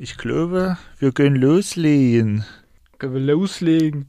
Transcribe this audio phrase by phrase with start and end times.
[0.00, 2.44] Ich glaube, wir können loslegen.
[2.98, 4.06] Können wir loslegen?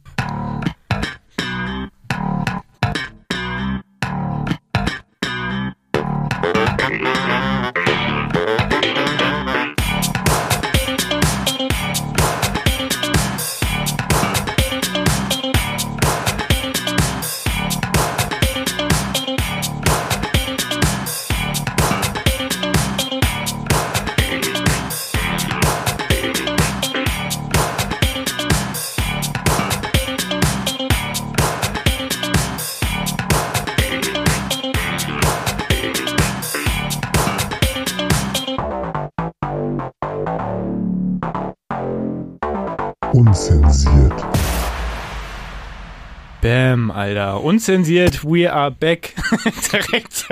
[47.39, 49.14] Unzensiert, we are back.
[49.72, 50.25] Direkt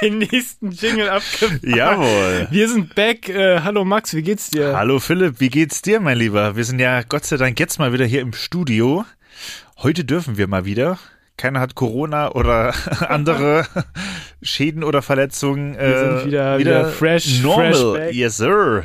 [0.00, 1.60] den nächsten Jingle abgefahren.
[1.62, 2.48] Jawohl.
[2.50, 3.28] Wir sind back.
[3.28, 4.76] Äh, hallo Max, wie geht's dir?
[4.76, 6.56] Hallo Philipp, wie geht's dir, mein Lieber?
[6.56, 9.04] Wir sind ja Gott sei Dank jetzt mal wieder hier im Studio.
[9.78, 10.98] Heute dürfen wir mal wieder.
[11.36, 12.74] Keiner hat Corona oder
[13.08, 13.66] andere
[14.42, 15.76] Schäden oder Verletzungen.
[15.78, 17.74] Wir sind wieder, wieder, fresh, normal.
[17.74, 18.14] fresh.
[18.14, 18.84] Yes, sir.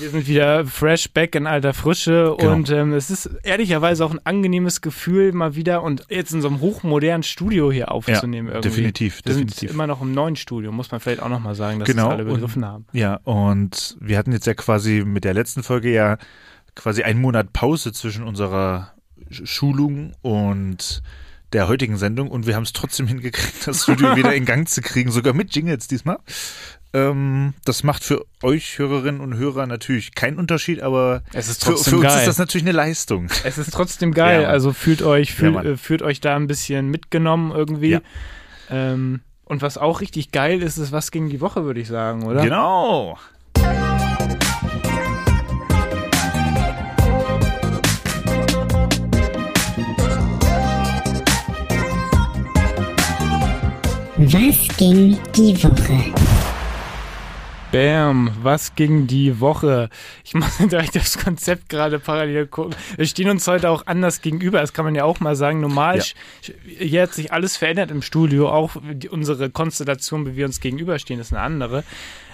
[0.00, 2.52] Wir sind wieder fresh back in alter Frische Genau.
[2.54, 6.48] und ähm, es ist ehrlicherweise auch ein angenehmes Gefühl, mal wieder und jetzt in so
[6.48, 8.48] einem hochmodernen Studio hier aufzunehmen.
[8.48, 8.68] irgendwie.
[8.68, 9.58] definitiv, Wir definitiv.
[9.58, 12.12] sind immer noch im neuen Studio, muss man vielleicht auch nochmal sagen, dass Genau, das
[12.14, 12.86] alle begriffen haben.
[12.92, 16.16] Ja, und wir hatten jetzt ja quasi mit der letzten Folge ja
[16.74, 18.92] quasi einen Monat Pause zwischen unserer
[19.30, 21.02] Sch- Schulung und
[21.52, 24.80] der heutigen Sendung und wir haben es trotzdem hingekriegt, das Studio wieder in Gang zu
[24.82, 26.18] kriegen, sogar mit Jingles diesmal.
[26.92, 31.70] Ähm, das macht für euch Hörerinnen und Hörer natürlich keinen Unterschied, aber Es ist für,
[31.72, 32.18] trotzdem für uns geil.
[32.18, 33.28] ist das natürlich eine Leistung.
[33.44, 35.66] Es ist trotzdem geil, Ja, also fühlt euch, fühlt, Mann.
[35.66, 37.90] äh, fühlt euch da ein bisschen mitgenommen irgendwie.
[37.90, 38.00] Ja.
[38.70, 42.24] Ähm, und was auch richtig geil ist, ist was gegen die Woche, würde ich sagen,
[42.24, 42.42] oder?
[42.42, 43.18] Genau.
[54.24, 56.12] Was ging die Woche?
[57.72, 59.88] Bam, was ging die Woche?
[60.24, 62.74] Ich muss direkt das Konzept gerade parallel gucken.
[62.96, 65.60] Wir stehen uns heute auch anders gegenüber, das kann man ja auch mal sagen.
[65.60, 66.04] Normal, Ja.
[66.66, 68.72] hier hat sich alles verändert im Studio, auch
[69.10, 71.82] unsere Konstellation, wie wir uns gegenüberstehen, ist eine andere.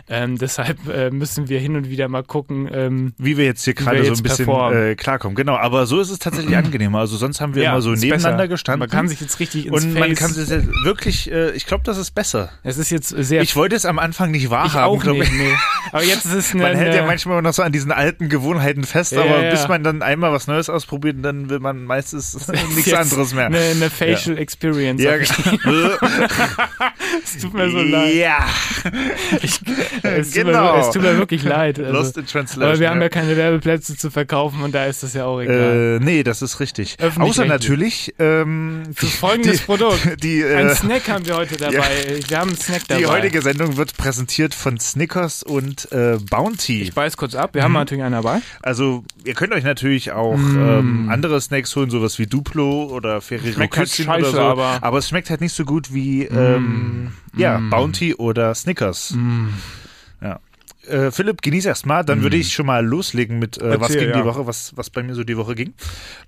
[0.08, 2.68] Ähm, deshalb äh, müssen wir hin und wieder mal gucken.
[2.72, 5.34] Ähm, Wie wir jetzt hier gerade so ein bisschen äh, klarkommen.
[5.34, 7.00] Genau, aber so ist es tatsächlich angenehmer.
[7.00, 8.48] Also sonst haben wir ja, immer so nebeneinander besser.
[8.48, 8.80] gestanden.
[8.80, 9.98] Man kann sich jetzt richtig ins und Face.
[10.00, 12.50] man kann sich jetzt wirklich, äh, ich glaube, das ist besser.
[12.62, 13.42] es ist jetzt sehr.
[13.42, 15.32] Ich wollte es am Anfang nicht ich wahrhaben, auch glaub nicht.
[15.32, 15.38] ich.
[15.38, 15.52] Nee.
[15.92, 16.62] Aber jetzt ist es eine.
[16.62, 19.50] Man hält ja manchmal noch so an diesen alten Gewohnheiten fest, Ja, aber ja.
[19.50, 22.46] bis man dann einmal was Neues ausprobiert, dann will man meistens
[22.76, 23.46] nichts anderes mehr.
[23.46, 25.02] Eine, eine Facial Experience.
[25.02, 25.90] ja, genau.
[27.24, 28.14] Es tut mir so leid.
[28.14, 28.46] ja.
[29.42, 29.60] Ich,
[30.02, 30.74] es, tut Genau.
[30.76, 31.78] mir, es tut mir wirklich leid.
[31.78, 32.62] Also, Lost in Translation.
[32.70, 35.98] aber wir haben ja keine Werbeplätze zu verkaufen und da ist das ja auch egal.
[36.00, 36.96] äh, nee, das ist richtig.
[36.98, 37.28] Öffentlich-rechtlich.
[37.30, 40.08] Außer natürlich ähm, Für folgendes die, Produkt.
[40.22, 41.76] Die, Ein äh, Snack haben wir heute dabei.
[42.28, 43.00] Wir haben einen Snack dabei.
[43.00, 46.82] die heutige Sendung wird präsentiert von Snickers und äh, Bounty.
[46.82, 47.54] ich beiß kurz ab.
[47.54, 48.40] Wir haben natürlich einen dabei.
[48.62, 50.56] Also ihr könnt euch natürlich auch Mm.
[50.68, 54.38] ähm, andere Snacks holen, sowas wie Duplo oder Ferrero halt Küsschen oder so.
[54.40, 59.12] aber- es schmeckt halt nicht so gut wie ähm, ja, Bounty oder Snickers.
[59.16, 59.48] Mm.
[60.88, 64.00] Äh, Philipp, genieß erst mal, dann würde ich schon mal loslegen mit äh, was Erzähl,
[64.06, 64.20] ging ja.
[64.22, 65.74] die Woche, was, was bei mir so die Woche ging.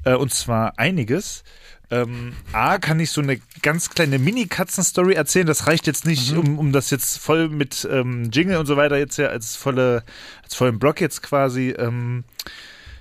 [0.04, 1.44] Äh, und zwar einiges.
[1.90, 5.46] Ähm, A, kann ich so eine ganz kleine Mini-Katzen-Story erzählen.
[5.46, 6.38] Das reicht jetzt nicht, Mhm.
[6.38, 10.04] um, um das jetzt voll mit ähm, Jingle und so weiter jetzt ja als volle,
[10.42, 12.24] als vollen Block jetzt quasi ähm,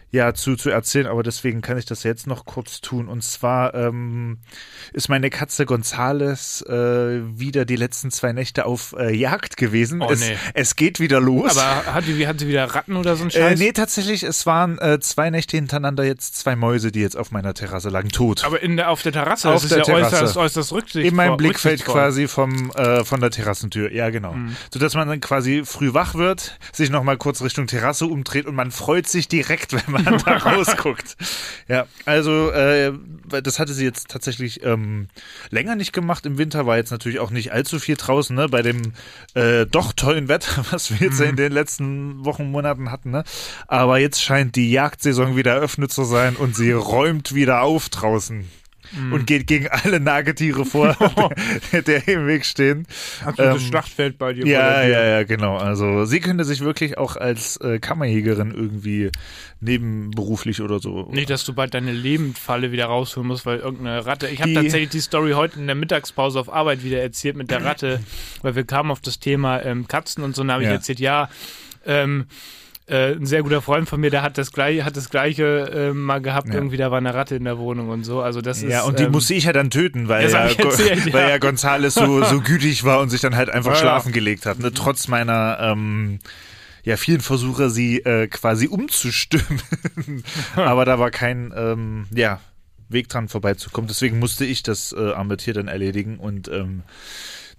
[0.10, 3.08] ja zu, zu erzählen, aber deswegen kann ich das jetzt noch kurz tun.
[3.08, 4.40] Und zwar ähm,
[4.94, 10.02] ist meine Katze Gonzales äh, wieder die letzten zwei Nächte auf äh, Jagd gewesen.
[10.02, 10.38] Oh, es, nee.
[10.54, 11.58] es geht wieder los.
[11.58, 13.60] Aber hat die, hat sie wieder Ratten oder so ein äh, Scheiß?
[13.60, 17.54] nee, tatsächlich, es waren äh, zwei Nächte hintereinander jetzt zwei Mäuse, die jetzt auf meiner
[17.54, 18.46] Terrasse lagen, tot.
[18.46, 19.50] Aber in der, auf der Terrasse.
[19.50, 20.16] Auf das der ist ja Terrasse.
[20.16, 21.10] äußerst, äußerst rücksichtvoll.
[21.10, 22.02] in meinem Blickfeld rücksichtsvoll.
[22.02, 23.92] quasi vom äh, von der Terrassentür.
[23.92, 24.34] Ja, genau.
[24.34, 24.56] Mhm.
[24.74, 28.46] So dass man dann quasi früh wach wird, sich noch mal kurz Richtung Terrasse umdreht
[28.46, 31.16] und man freut sich direkt, wenn man da rausguckt.
[31.68, 32.94] Ja, also äh,
[33.44, 35.08] das hatte sie jetzt tatsächlich ähm,
[35.50, 36.26] länger nicht gemacht.
[36.26, 38.50] Im Winter war jetzt natürlich auch nicht allzu viel draußen, ne?
[38.50, 38.94] Bei dem
[39.34, 43.24] äh, doch tollen Wetter, was wir jetzt in den letzten Wochen, Monaten hatten, ne?
[43.68, 48.50] Aber jetzt scheint die Jagdsaison wieder eröffnet zu sein und sie räumt wieder auf draußen.
[49.12, 50.96] Und geht gegen alle Nagetiere vor,
[51.72, 52.88] der, der im Weg stehen.
[53.26, 54.46] Das Ähm, Schlachtfeld bei dir?
[54.48, 55.58] Ja, ja, ja, genau.
[55.58, 59.12] Also sie könnte sich wirklich auch als äh, Kammerjägerin irgendwie
[59.60, 61.10] nebenberuflich oder so.
[61.12, 64.28] Nicht, dass du bald deine Lebendfalle wieder rausholen musst, weil irgendeine Ratte.
[64.28, 67.64] Ich habe tatsächlich die Story heute in der Mittagspause auf Arbeit wieder erzählt mit der
[67.64, 68.00] Ratte,
[68.42, 70.76] weil wir kamen auf das Thema ähm, Katzen und so, und da habe ich Ja.
[70.76, 71.30] erzählt, ja,
[71.86, 72.26] ähm,
[72.90, 75.94] Äh, ein sehr guter Freund von mir, der hat das gleiche, hat das gleiche äh,
[75.94, 76.54] mal gehabt, Ja.
[76.54, 78.22] irgendwie, da war eine Ratte in der Wohnung und so.
[78.22, 78.72] Also das ist.
[78.72, 81.38] Ja, und die ähm, musste ich ja dann töten, weil ja, erzählt, weil ja.
[81.38, 84.72] Gonzales so, so gütig war und sich dann halt einfach schlafen gelegt hat, ne?
[84.74, 86.20] trotz meiner ähm,
[86.84, 89.62] ja vielen Versuche, sie äh, quasi umzustimmen.
[90.56, 92.40] Aber da war kein ähm, ja,
[92.88, 93.90] Weg dran vorbeizukommen.
[93.90, 96.84] Deswegen musste ich das äh, arme Tier dann erledigen und ähm,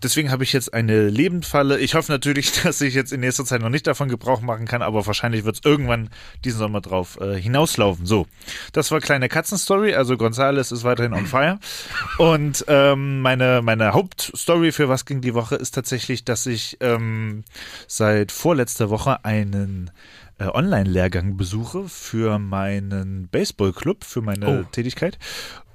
[0.02, 1.78] Deswegen habe ich jetzt eine Lebendfalle.
[1.78, 4.82] Ich hoffe natürlich, dass ich jetzt in nächster Zeit noch nicht davon Gebrauch machen kann,
[4.82, 6.10] aber wahrscheinlich wird es irgendwann
[6.44, 8.06] diesen Sommer drauf äh, hinauslaufen.
[8.06, 8.26] So,
[8.72, 9.94] das war kleine Katzenstory.
[9.94, 11.58] Also Gonzales ist weiterhin on fire.
[12.18, 17.44] Und ähm, meine meine Hauptstory für was ging die Woche ist tatsächlich, dass ich ähm,
[17.86, 19.90] seit vorletzter Woche einen
[20.38, 24.62] äh, Online-Lehrgang besuche für meinen Baseballclub, für meine Oh.
[24.70, 25.18] Tätigkeit.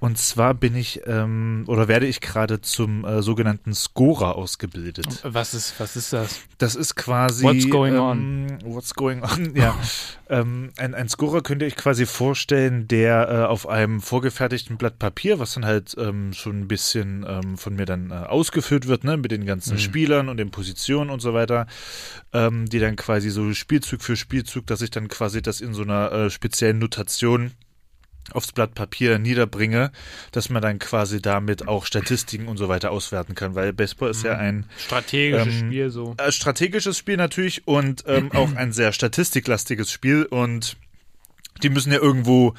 [0.04, 5.22] Und zwar bin ich ähm, oder werde ich gerade zum äh, sogenannten Scorer ausgebildet.
[5.24, 6.42] Was ist, was ist das?
[6.58, 9.56] Das ist quasi What's going ähm, What's going on?
[9.56, 9.80] Ja,
[10.28, 15.00] ähm, ein, ein Scorer könnt ihr euch quasi vorstellen, der äh, auf einem vorgefertigten Blatt
[15.00, 19.06] Papier, was dann halt ähm, schon ein bisschen ähm, von mir dann äh, ausgefüllt wird,
[19.06, 21.66] ne, mit den ganzen Spielern und den Positionen und so weiter,
[22.34, 25.84] ähm, die dann quasi so Spielzug für Spielzug, dass ich dann quasi das in so
[25.84, 27.52] einer äh, speziellen Notation
[28.32, 29.92] aufs Blatt Papier niederbringe,
[30.32, 34.24] dass man dann quasi damit auch Statistiken und so weiter auswerten kann, weil Baseball ist
[34.24, 36.16] ja ein Strategisches Ähm, Spiel so.
[36.18, 40.78] äh, strategisches Spiel natürlich und ähm, auch ein sehr statistiklastiges Spiel und
[41.62, 42.54] die müssen ja irgendwo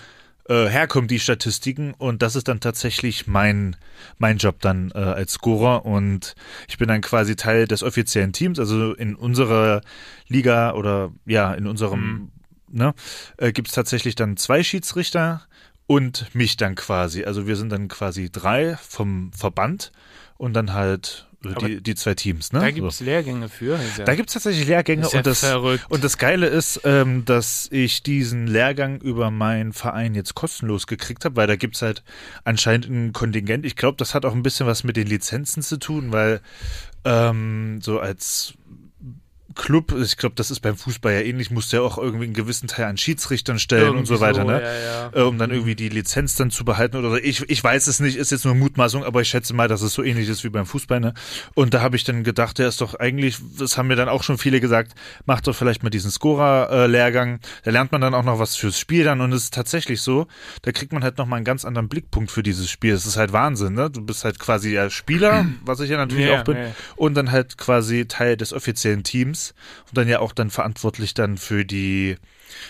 [0.49, 3.77] äh, herkommen, die Statistiken und das ist dann tatsächlich mein,
[4.19, 6.35] mein Job dann äh, als Scorer und
[6.69, 9.81] ich bin dann quasi Teil des offiziellen Teams, also in unserer
[10.29, 12.31] Liga oder ja, in unserem,
[12.71, 12.95] ne,
[13.39, 15.47] äh, gibt es tatsächlich dann zwei Schiedsrichter
[15.87, 19.93] und mich dann quasi, also wir sind dann quasi drei vom Verband
[20.39, 22.61] und dann halt äh, die, die zwei Teams, ne?
[22.61, 22.73] Da So.
[22.73, 23.79] gibt es Lehrgänge für.
[23.99, 25.85] Ja- Da gibt es tatsächlich Lehrgänge ja und, das, verrückt.
[25.91, 31.25] und das Geile ist, ähm, dass ich diesen Lehrgang über meinen Verein jetzt kostenlos gekriegt
[31.27, 32.03] habe, weil da gibt's halt
[32.45, 33.67] anscheinend ein Kontingent.
[33.67, 36.41] Ich glaube, das hat auch ein bisschen was mit den Lizenzen zu tun, weil
[37.05, 38.55] ähm, so als
[39.55, 42.35] Club, ich glaube, das ist beim Fußball ja ähnlich, musst du ja auch irgendwie einen
[42.35, 44.63] gewissen Teil an Schiedsrichtern stellen und so Irgendwie weiter, so, ne?
[44.63, 45.11] ja, ja.
[45.15, 47.17] Äh, um dann irgendwie die Lizenz dann zu behalten oder so.
[47.17, 49.93] Ich, ich weiß es nicht, ist jetzt nur Mutmaßung, aber ich schätze mal, dass es
[49.95, 51.01] so ähnlich ist wie beim Fußball.
[51.01, 51.15] Ne?
[51.55, 54.23] Und da habe ich dann gedacht, der ist doch eigentlich, das haben mir dann auch
[54.23, 54.93] schon viele gesagt,
[55.27, 57.41] mach doch vielleicht mal diesen Scorer-Lehrgang.
[57.65, 60.27] Da lernt man dann auch noch was fürs Spiel dann und es ist tatsächlich so,
[60.63, 62.93] da kriegt man halt nochmal einen ganz anderen Blickpunkt für dieses Spiel.
[62.95, 63.91] Es ist halt Wahnsinn, ne?
[63.91, 66.57] Du bist halt quasi ja Spieler, was ich ja natürlich Ja, auch bin,
[66.97, 69.44] und dann halt quasi Teil des offiziellen Teams
[69.89, 72.17] und dann ja auch dann verantwortlich dann für die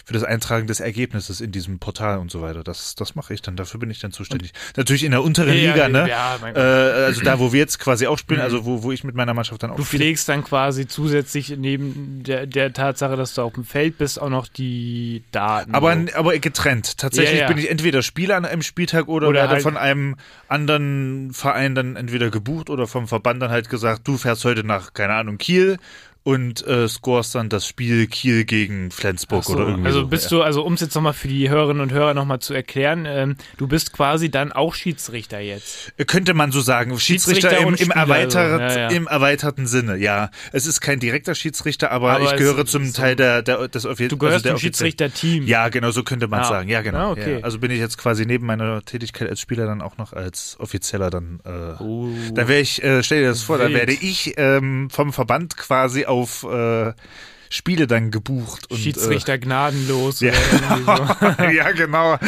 [0.04, 2.62] für das Eintragen des Ergebnisses in diesem Portal und so weiter.
[2.64, 4.52] Das, das mache ich dann, dafür bin ich dann zuständig.
[4.76, 6.08] Natürlich in der unteren Ja, Liga, ne?
[6.08, 9.14] ja, äh, also da, wo wir jetzt quasi auch spielen, also wo, wo ich mit
[9.14, 13.42] meiner Mannschaft dann auch Du pflegst dann quasi zusätzlich neben der, der Tatsache, dass du
[13.42, 15.74] auf dem Feld bist, auch noch die Daten.
[15.74, 16.14] Aber, so.
[16.16, 16.96] aber getrennt.
[16.96, 20.16] Tatsächlich Ja, bin ich entweder Spieler an einem Spieltag oder, Oder werde halt- von einem
[20.48, 24.94] anderen Verein dann entweder gebucht oder vom Verband dann halt gesagt, du fährst heute nach,
[24.94, 25.78] keine Ahnung, Kiel
[26.24, 30.06] und äh, scorest dann das Spiel Kiel gegen Flensburg so, oder irgendwie also so.
[30.08, 33.04] bist du, also um es jetzt nochmal für die Hörerinnen und Hörer nochmal zu erklären,
[33.06, 35.92] ähm, du bist quasi dann auch Schiedsrichter jetzt.
[36.06, 36.98] Könnte man so sagen.
[36.98, 38.96] Schiedsrichter, Schiedsrichter im, im, erweitert, also, ja, ja.
[38.96, 40.30] im erweiterten Sinne, ja.
[40.52, 43.68] Es ist kein direkter Schiedsrichter, aber, Aber ich es gehöre zum so- Teil der, der,
[43.68, 44.08] des offiziellen.
[44.08, 45.46] Du gehörst also zum Schiedsrichterteam.
[45.46, 46.44] Ja, genau, so könnte man Ah.
[46.44, 46.68] sagen.
[46.70, 47.08] Ja, genau.
[47.08, 47.38] Ah, okay.
[47.38, 47.44] ja.
[47.44, 51.10] Also bin ich jetzt quasi neben meiner Tätigkeit als Spieler dann auch noch als Offizieller
[51.10, 51.40] dann.
[51.44, 51.50] Äh,
[51.80, 52.08] Oh.
[52.34, 53.74] Da wäre ich, äh, stell dir das vor, da Wild.
[53.76, 56.92] werde ich ähm, vom Verband quasi auf äh,
[57.50, 58.70] Spiele dann gebucht.
[58.70, 60.20] Und, Schiedsrichter gnadenlos.
[60.20, 60.32] Ja.
[60.32, 61.42] so.
[61.42, 62.18] Äh, ja, genau.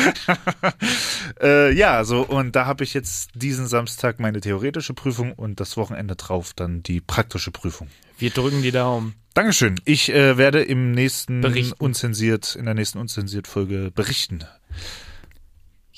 [1.42, 5.76] äh, ja, so, und da habe ich jetzt diesen Samstag meine theoretische Prüfung und das
[5.76, 7.88] Wochenende drauf dann die praktische Prüfung.
[8.18, 9.14] Wir drücken die Daumen.
[9.34, 9.80] Dankeschön.
[9.84, 11.74] Ich äh, werde im nächsten Berichten.
[11.78, 14.44] unzensiert, in der nächsten unzensiert Folge berichten.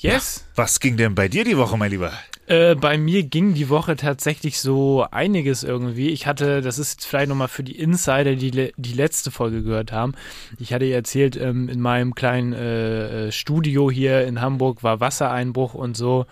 [0.01, 0.45] Yes.
[0.55, 2.13] Was ging denn bei dir die Woche, mein Lieber?
[2.47, 6.09] Äh, bei mir ging die Woche tatsächlich so einiges irgendwie.
[6.09, 10.15] Ich hatte, das ist vielleicht nochmal für die Insider, die die letzte Folge gehört haben.
[10.57, 15.01] Ich hatte ja erzählt, ähm, in meinem kleinen äh, äh, Studio hier in Hamburg war
[15.01, 16.25] Wassereinbruch und so.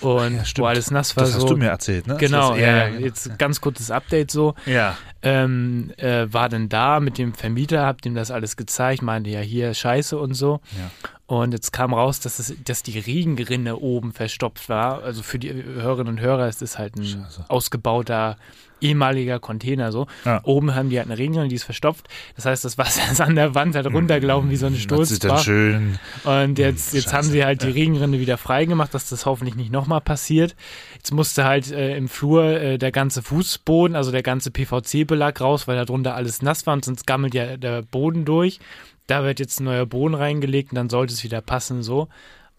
[0.00, 1.40] Und Ja, wo alles nass war Das so.
[1.40, 2.16] hast du mir erzählt, ne?
[2.18, 3.00] Genau, das, ja, genau.
[3.00, 4.54] jetzt ganz kurzes Update so.
[4.66, 4.96] Ja.
[5.22, 9.40] Ähm, äh, war dann da mit dem Vermieter, hab dem das alles gezeigt, meinte ja
[9.40, 10.60] hier Scheiße und so.
[10.78, 10.90] Ja.
[11.26, 15.02] Und jetzt kam raus, dass, es, dass die Regenrinne oben verstopft war.
[15.02, 17.44] Also für die Hörerinnen und Hörer ist es halt ein Scheiße.
[17.48, 18.36] ausgebauter
[18.80, 20.06] ehemaliger Container so.
[20.24, 20.40] Ja.
[20.44, 22.08] Oben haben die halt eine Regenrinne, die ist verstopft.
[22.36, 24.86] Das heißt, das Wasser ist an der Wand halt runtergelaufen wie so ein Hat sich
[24.88, 25.44] dann Sturzbach.
[25.44, 25.98] schön.
[26.24, 29.72] Und jetzt, Hm, jetzt haben sie halt die Regenrinne wieder freigemacht, dass das hoffentlich nicht
[29.72, 30.54] nochmal passiert.
[30.94, 35.68] Jetzt musste halt äh, im Flur äh, der ganze Fußboden, also der ganze PVC-Belag raus,
[35.68, 38.58] weil da drunter alles nass war und sonst gammelt ja der Boden durch.
[39.06, 42.08] da wird jetzt ein neuer Boden reingelegt und dann sollte es wieder passen, so.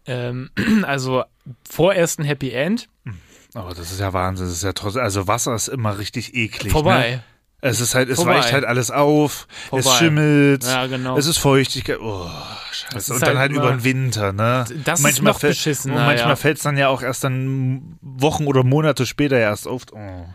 [0.05, 0.49] Ähm,
[0.83, 1.23] also
[1.69, 2.89] vorerst ein Happy End,
[3.55, 4.47] Oh, das ist ja Wahnsinn.
[4.47, 6.65] Das ist ja trotzdem, also Wasser ist immer richtig eklig.
[6.65, 6.69] Ne?
[6.71, 7.23] vorbei.
[7.63, 8.37] Es ist halt, es Vorbei.
[8.37, 9.97] weicht halt alles auf, es Vorbei.
[9.99, 11.15] schimmelt, Ja, genau.
[11.15, 11.99] es ist Feuchtigkeit.
[12.01, 12.27] Oh,
[12.71, 12.97] scheiße.
[12.97, 14.65] ist Und dann halt halt über den Winter, ne?
[14.83, 16.35] Das ist manchmal noch fällt- beschissener, Und manchmal ja.
[16.37, 19.83] fällt es dann ja auch erst dann Wochen oder Monate später erst auf.
[19.91, 20.25] Oh.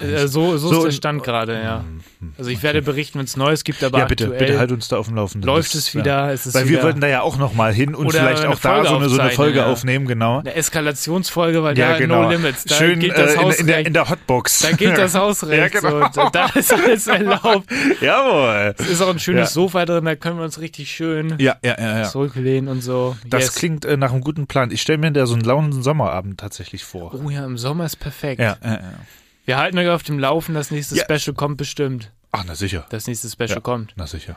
[0.00, 1.84] Äh, so, so, So ist der Stand gerade, ja.
[2.36, 4.96] Also ich werde berichten, wenn es Neues gibt, aber ja, bitte, bitte halt uns da
[4.96, 5.46] auf dem Laufenden.
[5.48, 6.26] läuft es wieder.
[6.26, 6.32] Ja.
[6.32, 8.96] Es Weil wir wieder wollten da ja auch nochmal hin und vielleicht auch da so
[8.96, 9.66] eine, so eine Folge ja.
[9.66, 10.40] aufnehmen, genau.
[10.40, 12.24] eine Eskalationsfolge, weil Ja, da genau.
[12.24, 14.60] No Limits, da Schön gilt das äh, in, in, der, in der Hotbox.
[14.60, 15.48] da gilt das Hausrecht.
[15.58, 16.08] Ja, genau.
[16.12, 17.66] so, da ist alles erlaubt.
[18.00, 18.74] Jawohl.
[18.78, 19.52] Es ist auch ein schönes.
[19.52, 22.04] Sofa drin, da können wir uns richtig schön Ja, ja, ja, ja.
[22.04, 23.16] zurücklehnen und so.
[23.26, 23.54] Das Yes.
[23.54, 24.70] klingt äh, nach einem guten Plan.
[24.70, 27.14] Ich stelle mir da so einen lauen Sommerabend tatsächlich vor.
[27.14, 28.40] Oh ja, im Sommer ist perfekt.
[28.40, 28.80] Ja, ja, ja.
[29.48, 31.04] Wir halten euch auf dem Laufen, das nächste Ja.
[31.04, 32.12] Special kommt bestimmt.
[32.32, 32.84] Ach, na sicher.
[32.90, 33.60] Das nächste Special Ja.
[33.60, 33.94] kommt.
[33.96, 34.36] Na sicher.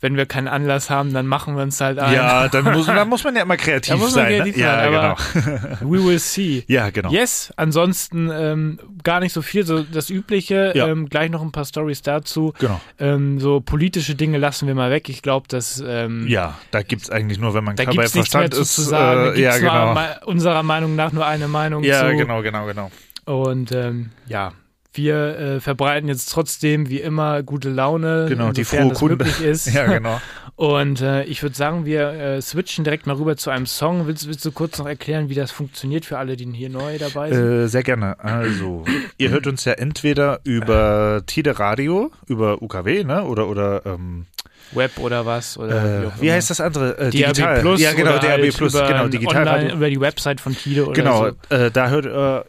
[0.00, 2.12] Wenn wir keinen Anlass haben, dann machen wir uns halt ein.
[2.12, 4.26] Ja, dann muss, dann muss man ja immer kreativ muss man sein.
[4.34, 4.62] kreativ ne?
[4.64, 5.76] ja, sein, aber- genau.
[5.92, 6.64] We will see.
[6.66, 7.12] Ja, genau.
[7.12, 10.72] Yes, ansonsten ähm, gar nicht so viel, so das Übliche.
[10.74, 10.88] Ja.
[10.88, 12.52] Ähm, gleich noch ein paar Stories dazu.
[12.58, 12.80] Genau.
[12.98, 15.08] Ähm, so politische Dinge lassen wir mal weg.
[15.08, 18.14] Ich glaube, dass ähm, Ja, da gibt's eigentlich nur, wenn man da bei gibt es
[18.16, 18.74] mehr Verstand ist.
[18.74, 19.36] zu sagen.
[19.36, 19.94] Äh, ja, genau.
[19.94, 22.16] ma- unserer Meinung nach nur eine Meinung Ja, zu.
[22.16, 22.90] genau, genau, genau.
[23.24, 24.52] Und ähm, ja,
[24.94, 29.16] wir äh, verbreiten jetzt trotzdem wie immer gute Laune, Genau, die frohe das Kunde.
[29.16, 29.66] möglich ist.
[29.74, 30.20] Ja, genau.
[30.54, 34.06] Und äh, ich würde sagen, wir äh, switchen direkt mal rüber zu einem Song.
[34.06, 37.32] Willst, willst du kurz noch erklären, wie das funktioniert für alle, die hier neu dabei
[37.32, 37.42] sind?
[37.64, 38.20] Äh, sehr gerne.
[38.22, 38.84] Also,
[39.16, 43.24] ihr hört uns ja entweder über Tide Radio, über UKW, ne?
[43.24, 44.26] Oder, oder ähm,
[44.72, 45.58] Web oder was?
[45.58, 46.34] Oder äh, wie immer.
[46.36, 46.96] heißt das andere?
[46.98, 47.60] Äh, DAB digital.
[47.60, 49.52] Plus ja, genau, DAB halt Plus, über genau, Digitalradio.
[49.52, 51.54] Online, über die Website von Tide oder Genau, so.
[51.54, 52.06] äh, da hört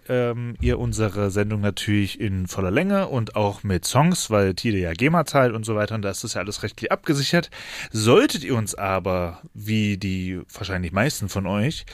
[0.09, 4.77] äh, ähm, ihr unsere Sendung natürlich in voller Länge und auch mit Songs, weil Tide
[4.77, 7.49] ja GEMA zahlt und so weiter und da ist das ja alles rechtlich abgesichert.
[7.91, 11.85] Solltet ihr uns aber, wie die wahrscheinlich meisten von euch,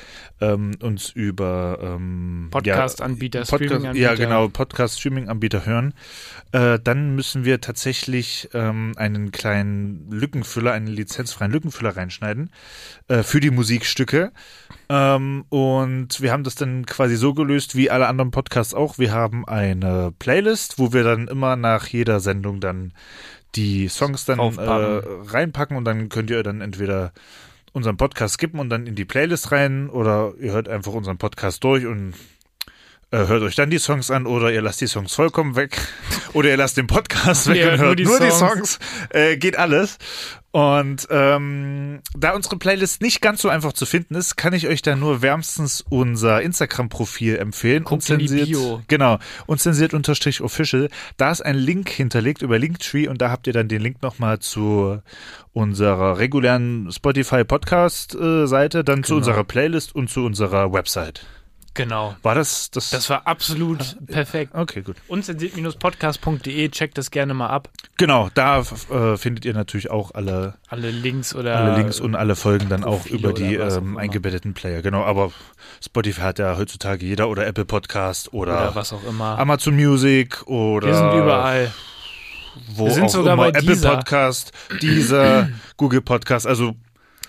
[0.42, 4.06] ähm, uns über ähm, Podcast-Anbieter, ja, Podcast, Streaming-Anbieter.
[4.12, 5.94] ja genau, Podcast-Streaming-Anbieter hören,
[6.52, 12.52] äh, dann müssen wir tatsächlich ähm, einen kleinen Lückenfüller, einen lizenzfreien Lückenfüller reinschneiden
[13.08, 14.32] äh, für die Musikstücke.
[14.90, 18.98] Ähm, und wir haben das dann quasi so gelöst, wie alle anderen Podcasts auch.
[18.98, 22.94] Wir haben eine Playlist, wo wir dann immer nach jeder Sendung dann
[23.56, 27.14] die Songs dann äh, reinpacken und dann könnt ihr dann entweder
[27.74, 31.64] unseren Podcast skippen und dann in die Playlist rein oder ihr hört einfach unseren Podcast
[31.64, 32.14] durch und
[33.12, 35.78] hört euch dann die Songs an oder ihr lasst die Songs vollkommen weg
[36.34, 38.74] oder ihr lasst den Podcast weg Ihr und hört nur die nur die Songs.
[38.74, 38.80] Songs.
[39.10, 39.98] Äh, geht alles.
[40.52, 44.82] Und ähm, da unsere Playlist nicht ganz so einfach zu finden ist, kann ich euch
[44.82, 47.84] da nur wärmstens unser Instagram-Profil empfehlen.
[47.84, 48.50] Guckt unzensiert.
[48.88, 50.90] Genau, unzensiert unterstrich official.
[51.18, 54.40] Da ist ein Link hinterlegt über Linktree und da habt ihr dann den Link nochmal
[54.40, 55.00] zu
[55.54, 59.18] unserer regulären Spotify Podcast äh, Seite, dann zu Genau.
[59.18, 61.28] unserer Playlist und zu unserer Website.
[61.74, 62.16] Genau.
[62.24, 62.90] War das das?
[62.90, 64.54] Das war absolut perfekt.
[64.56, 64.98] okay, gut.
[65.08, 67.70] Unzensiert-podcast.de, checkt das gerne mal ab.
[67.98, 72.36] Genau, da äh, findet ihr natürlich auch alle, Alle Links oder alle Links und alle
[72.36, 74.82] Folgen dann auch über die ähm, eingebetteten Player.
[74.82, 75.32] Genau, aber
[75.84, 79.38] Spotify hat ja heutzutage jeder oder Apple Podcast oder, oder was auch immer.
[79.40, 81.72] Amazon Music oder Wir sind überall.
[82.76, 83.76] wo Wir sind auch sogar immer bei Apple.
[83.78, 86.76] Podcast, Dieser, Google Podcast, also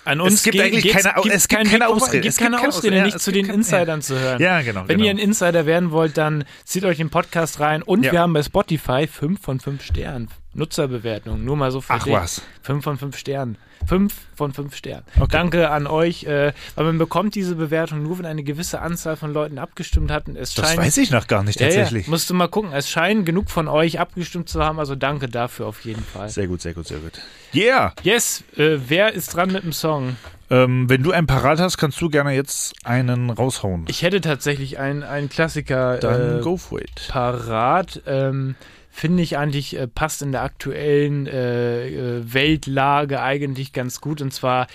[0.04, 1.88] An uns gibt geht- eigentlich keine es gibt keine.
[1.88, 2.20] Ausrede.
[2.20, 2.96] Gibt Es gibt keine Ausrede.
[2.96, 4.40] Ja, nicht es zu gibt den kein- Insidern zu hören.
[4.40, 4.82] ja, genau.
[4.86, 5.04] Wenn genau.
[5.04, 7.82] ihr ein Insider werden wollt, dann zieht euch den Podcast rein.
[7.82, 8.12] Und Ja.
[8.12, 10.28] wir haben bei Spotify 5 von 5 Sternen.
[10.52, 11.44] Nutzerbewertung.
[11.44, 12.12] Nur mal so für Ach dich.
[12.12, 12.42] was.
[12.62, 13.56] 5 von 5 Sternen.
[13.86, 15.04] 5 von 5 Sternen.
[15.16, 15.28] Okay.
[15.30, 19.32] Danke an euch, äh, weil man bekommt diese Bewertung nur, wenn eine gewisse Anzahl von
[19.32, 20.28] Leuten abgestimmt hat.
[20.28, 22.06] Es Das scheint, weiß ich noch gar nicht Ja, tatsächlich.
[22.06, 22.72] Ja, musst du mal gucken.
[22.72, 24.78] Es scheinen genug von euch abgestimmt zu haben.
[24.78, 26.28] Also danke dafür auf jeden Fall.
[26.28, 27.12] Sehr gut, sehr gut, sehr gut.
[27.54, 27.94] Yeah!
[28.02, 30.16] Yes, äh, wer ist dran mit dem Song?
[30.50, 33.84] Ähm, wenn du einen parat hast, kannst du gerne jetzt einen raushauen.
[33.88, 37.08] Ich hätte tatsächlich einen, einen Klassiker Dann äh, go for it.
[37.08, 38.02] parat.
[38.06, 38.56] Ähm,
[39.00, 44.20] Finde ich eigentlich, äh, passt in der aktuellen äh, äh, Weltlage eigentlich ganz gut.
[44.20, 44.66] Und zwar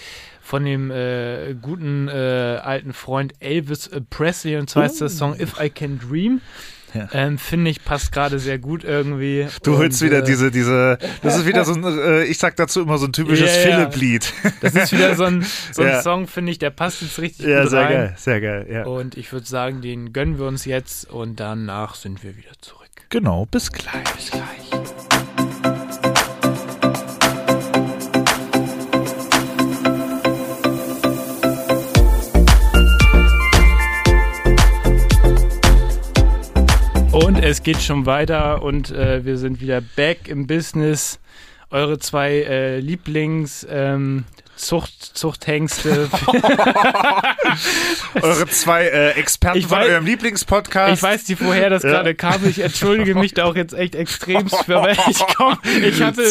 [0.42, 2.12] von dem äh, guten äh,
[2.60, 4.58] alten Freund Elvis Presley.
[4.58, 6.42] Und zwar ist der Song If I Can Dream.
[6.96, 7.08] Ja.
[7.14, 9.46] Ähm, Finde ich, passt gerade sehr gut irgendwie.
[9.62, 12.82] Du holst wieder äh, diese, diese, das ist wieder so ein, äh, ich sag dazu
[12.82, 13.62] immer so ein typisches ja.
[13.62, 14.34] Philipp-Lied.
[14.62, 16.02] Das ist wieder so ein, so ein Ja.
[16.02, 17.94] Song, finde ich, der passt jetzt richtig Ja, gut sehr rein.
[17.94, 18.86] geil, sehr geil, ja.
[18.86, 22.85] Und ich würde sagen, den gönnen wir uns jetzt und danach sind wir wieder zurück.
[23.16, 24.04] Genau, bis gleich.
[24.14, 24.44] Bis gleich.
[37.14, 41.22] Und es geht schon weiter und äh, wir sind wieder back im Business.
[41.70, 44.26] eure zwei äh, Lieblings ähm,
[44.58, 46.10] Zucht, Zuchthengste.
[48.22, 50.94] Eure zwei äh, Experten Ich von weiß- eurem Lieblingspodcast.
[50.94, 51.90] Ich weiß nicht, woher das Ja.
[51.90, 52.46] gerade kam.
[52.48, 56.24] Ich entschuldige mich da auch jetzt echt extremst für, weil ich komm, ich hatte,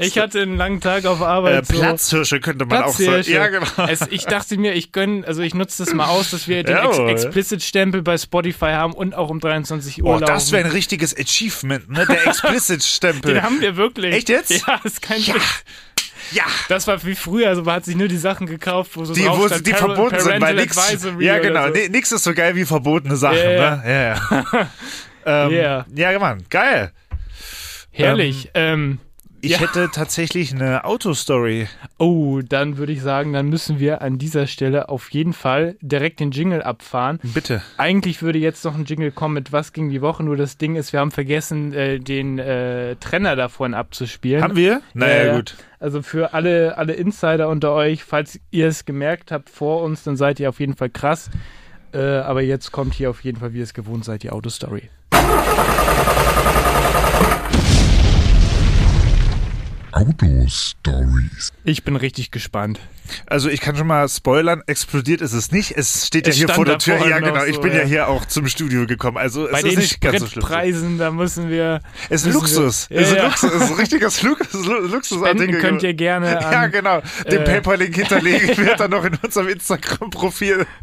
[0.00, 1.66] ich hatte einen langen Tag auf äh, Arbeit.
[1.66, 1.74] so.
[1.74, 3.10] Platzhirsche könnte man auch sagen.
[3.10, 3.32] Platzhirsche.
[3.32, 3.66] Ja, genau.
[3.88, 6.76] Es, ich dachte mir, ich gönn, also ich nutze das mal aus, dass wir den
[6.76, 7.10] Ex Jawohl.
[7.10, 10.26] Explicit-Stempel bei Spotify haben und auch um 23 Uhr Oh, laufen.
[10.26, 12.06] das wäre ein richtiges Achievement, ne?
[12.06, 13.34] Der Explicit-Stempel.
[13.34, 14.14] Den haben wir wirklich.
[14.14, 14.50] Echt jetzt?
[14.66, 15.34] Ja, ist kein Ja.
[15.34, 15.64] Witz.
[16.32, 16.44] Ja.
[16.68, 19.26] Das war wie früher, also man hat sich nur die Sachen gekauft, wo so Die,
[19.26, 20.76] wo, stand, die Par- verboten sind, weil nix,
[21.18, 21.72] ja genau, So.
[21.72, 23.76] ni- nix ist so geil wie verbotene Sachen, Ja, ja.
[23.76, 23.82] ne?
[23.86, 24.02] Ja,
[24.52, 24.68] ja.
[25.46, 25.86] ähm, Yeah.
[25.94, 26.92] Ja, Mann, geil.
[27.90, 28.50] Herrlich.
[28.54, 28.98] Ähm,
[29.44, 29.58] Ich Ja.
[29.58, 31.66] hätte tatsächlich eine Autostory.
[31.98, 36.20] oh, dann würde ich sagen, dann müssen wir an dieser Stelle auf jeden Fall direkt
[36.20, 37.18] den Jingle abfahren.
[37.24, 37.60] Bitte.
[37.76, 40.76] Eigentlich würde jetzt noch ein Jingle kommen mit Was ging die Woche, nur das Ding
[40.76, 44.44] ist, wir haben vergessen, äh, den äh, Trenner davon abzuspielen.
[44.44, 44.80] Haben wir?
[44.94, 45.56] Naja, Ja, gut.
[45.80, 50.16] Also für alle, alle Insider unter euch, falls ihr es gemerkt habt vor uns, dann
[50.16, 51.30] seid ihr auf jeden Fall krass.
[51.92, 54.88] Äh, aber jetzt kommt hier auf jeden Fall, wie ihr es gewohnt seid, die Autostory.
[59.92, 61.52] Auto-Stories.
[61.64, 62.80] Ich bin richtig gespannt.
[63.26, 65.76] Also ich kann schon mal spoilern, explodiert ist es nicht.
[65.76, 67.06] Es steht Es ja hier stand vor der Tür.
[67.08, 67.44] Ja, genau.
[67.44, 67.80] Ich so, bin ja.
[67.80, 67.84] ja.
[67.86, 69.16] hier auch zum Studio gekommen.
[69.18, 70.42] Also Bei es den ist nicht ganz so schlimm.
[70.42, 71.80] Spritpreisen, da müssen wir.
[72.08, 72.88] Es ist Luxus.
[72.90, 73.28] wir- Es ist Ja, ja.
[73.28, 73.50] Luxus.
[73.52, 75.46] Es ist ein richtiges Lu Lu- Luxusartikel.
[75.48, 76.52] Spenden könnt ihr gerne an.
[76.52, 77.02] Ja, genau.
[77.30, 80.66] Den äh, Paperlink hinterlegen wird dann noch in unserem Instagram-Profil.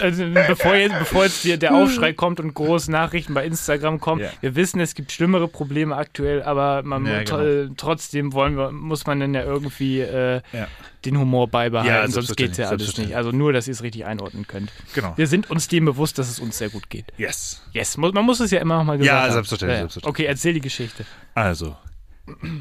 [0.00, 4.22] Also, bevor, jetzt, bevor jetzt hier der Aufschrei kommt und große Nachrichten bei Instagram kommen,
[4.22, 4.28] Ja.
[4.40, 7.72] wir wissen, es gibt schlimmere Probleme aktuell, aber man Ja, genau.
[7.76, 10.68] trotzdem wollen wir, muss man dann ja irgendwie äh, Ja.
[11.04, 13.14] Den Humor Ja, beibehalten, sonst geht es ja alles nicht.
[13.16, 14.70] Also nur, dass ihr es richtig einordnen könnt.
[14.94, 15.16] Genau.
[15.16, 17.06] Wir sind uns dem bewusst, dass es uns sehr gut geht.
[17.16, 17.62] Yes.
[17.72, 19.32] Yes, man muss es ja immer noch mal gesagt Ja, haben.
[19.32, 20.10] selbstverständlich, selbstverständlich.
[20.10, 21.04] Okay, erzähl die Geschichte.
[21.34, 21.76] Also,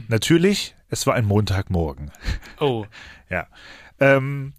[0.08, 2.12] natürlich, es war ein Montagmorgen.
[2.60, 2.86] Oh,
[3.30, 3.48] Ja.
[4.00, 4.54] Ähm,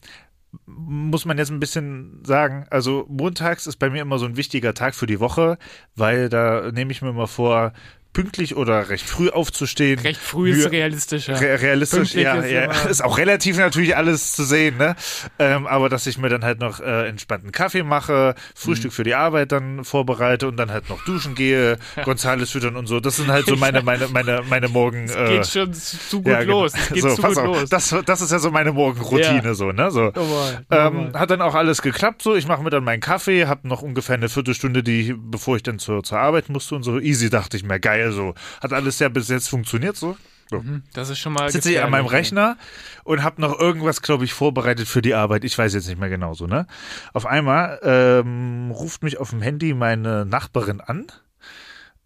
[0.66, 4.74] muss man jetzt ein bisschen sagen, also montags ist bei mir immer so ein wichtiger
[4.74, 5.58] Tag für die Woche,
[5.96, 7.72] weil da nehme ich mir immer vor,
[8.12, 10.00] pünktlich oder recht früh aufzustehen.
[10.00, 11.40] recht früh ist realistischer.
[11.40, 14.96] Re realistisch, Pünktlich ja, ist ja, ist auch relativ natürlich alles zu sehen, ne?
[15.38, 18.40] Ähm, aber dass ich mir dann halt noch äh, entspannten Kaffee mache, Mhm.
[18.54, 22.86] Frühstück für die Arbeit dann vorbereite und dann halt noch duschen gehe, Gonzales füttern und
[22.86, 23.00] so.
[23.00, 25.04] Das sind halt so meine, meine, meine, meine Morgen.
[25.04, 26.62] Es äh, geht schon zu gut ja, genau.
[26.62, 26.72] los.
[26.74, 27.68] Es geht so, zu gut auf, los.
[27.70, 29.54] Das, das ist ja so meine Morgenroutine, Ja.
[29.54, 29.90] so, ne?
[29.90, 30.10] So.
[30.14, 31.12] Normal, Ähm, normal.
[31.20, 32.34] hat dann auch alles geklappt, so.
[32.34, 35.78] Ich mache mir dann meinen Kaffee, habe noch ungefähr eine Viertelstunde, die, bevor ich dann
[35.78, 36.98] zur, zur Arbeit musste und so.
[36.98, 38.34] Easy, dachte ich mir, geil, so.
[38.62, 40.16] Hat alles ja bis jetzt funktioniert, so.
[40.48, 40.62] so.
[40.94, 41.50] das ist schon mal.
[41.50, 42.06] Sitze ich an meinem.
[42.06, 42.56] Rechner
[43.04, 45.44] und habe noch irgendwas, glaube ich, vorbereitet für die Arbeit.
[45.44, 46.66] Ich weiß jetzt nicht mehr genau so, ne?
[47.12, 51.06] Auf einmal ähm, ruft mich auf dem Handy meine Nachbarin an.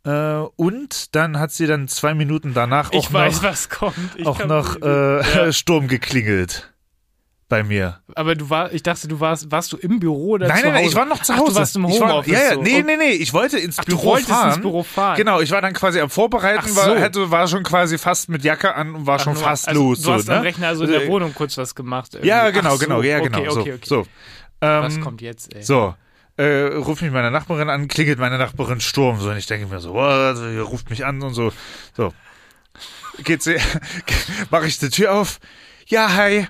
[0.05, 3.97] Äh, und dann hat sie dann zwei Minuten danach auch Ich weiß, noch, was kommt.
[4.17, 5.53] Ich auch noch äh, Ja.
[5.53, 6.74] Sturm geklingelt
[7.49, 8.01] bei mir.
[8.15, 10.85] Aber du war, ich dachte, du warst, warst du im Büro oder Nein, nein, nein,
[10.87, 11.53] ich war noch zu Ach, Hause.
[11.53, 12.33] du warst im ich war, Homeoffice.
[12.33, 12.63] Ja, ja, so.
[12.63, 14.49] nee, Und- nee, nee, ich wollte ins Ach, du Büro wolltest fahren.
[14.55, 15.17] ins Büro fahren.
[15.17, 16.97] Genau, ich war dann quasi am Vorbereiten, Ach war, so.
[16.97, 19.99] hätte, war schon quasi fast mit Jacke an und war schon Nur- fast also, los.
[19.99, 20.37] Du so, hast ne?
[20.37, 22.15] am Rechner also in der Äh, Wohnung kurz was gemacht.
[22.15, 22.29] irgendwie.
[22.29, 23.39] Ja, genau, Ach so, genau, ja, genau.
[23.39, 23.83] Okay, so, okay, okay.
[23.85, 24.07] so.
[24.61, 25.63] Was Ähm, kommt jetzt, ey?
[25.63, 25.95] So,
[26.39, 29.21] äh, ruft mich meine Nachbarin an, klingelt meine Nachbarin Sturm.
[29.21, 29.95] So, und ich denke mir so?
[29.95, 31.53] Ihr ruft mich an und so.
[31.95, 32.15] So.
[33.23, 33.57] Geht sie,
[34.51, 35.39] mache ich die Tür auf.
[35.87, 36.47] Ja, hi.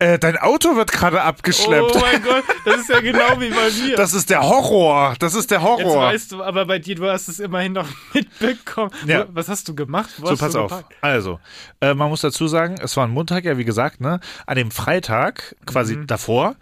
[0.00, 1.94] Äh, dein Auto wird gerade abgeschleppt.
[1.94, 3.96] Oh mein Gott, das ist ja genau wie bei mir.
[3.96, 5.14] Das ist der Horror.
[5.18, 6.02] Das ist der Jetzt Horror.
[6.04, 8.90] weißt du, aber bei dir, du hast es immerhin noch mitbekommen.
[9.06, 9.26] Ja.
[9.30, 10.10] Was hast du gemacht?
[10.16, 10.70] Wo So, pass auf.
[10.70, 10.94] gepackt?
[11.02, 11.38] Also,
[11.82, 14.20] äh, man muss dazu sagen, es war ein Montag, ja, wie gesagt, ne?
[14.46, 16.06] An dem Freitag, quasi Mhm.
[16.06, 16.56] davor,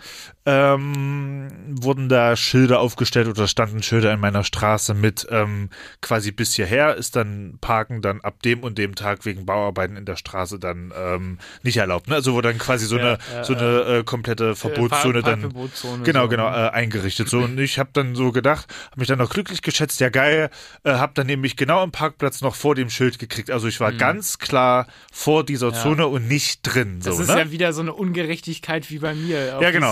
[0.48, 1.48] ähm,
[1.82, 5.68] wurden da Schilder aufgestellt oder standen Schilder in meiner Straße mit ähm,
[6.00, 10.04] quasi bis hierher ist dann Parken dann ab dem und dem Tag wegen Bauarbeiten in
[10.06, 12.08] der Straße dann ähm, nicht erlaubt.
[12.08, 12.14] Ne?
[12.14, 15.40] Also wo dann quasi so Ja, eine ja, so eine äh, komplette Verbotszone Äh, Park-
[15.40, 16.56] dann genau so, genau ne?
[16.56, 20.00] äh, eingerichtet so und ich habe dann so gedacht, habe mich dann noch glücklich geschätzt,
[20.00, 20.50] ja geil,
[20.84, 23.50] äh, habe dann nämlich genau am Parkplatz noch vor dem Schild gekriegt.
[23.50, 25.74] Also ich war ganz klar vor dieser Mhm.
[25.74, 25.82] Ja.
[25.82, 27.00] Zone und nicht drin.
[27.04, 27.38] Das so, ist ne?
[27.38, 29.58] ja wieder so eine Ungerechtigkeit wie bei mir.
[29.60, 29.82] Ja, die es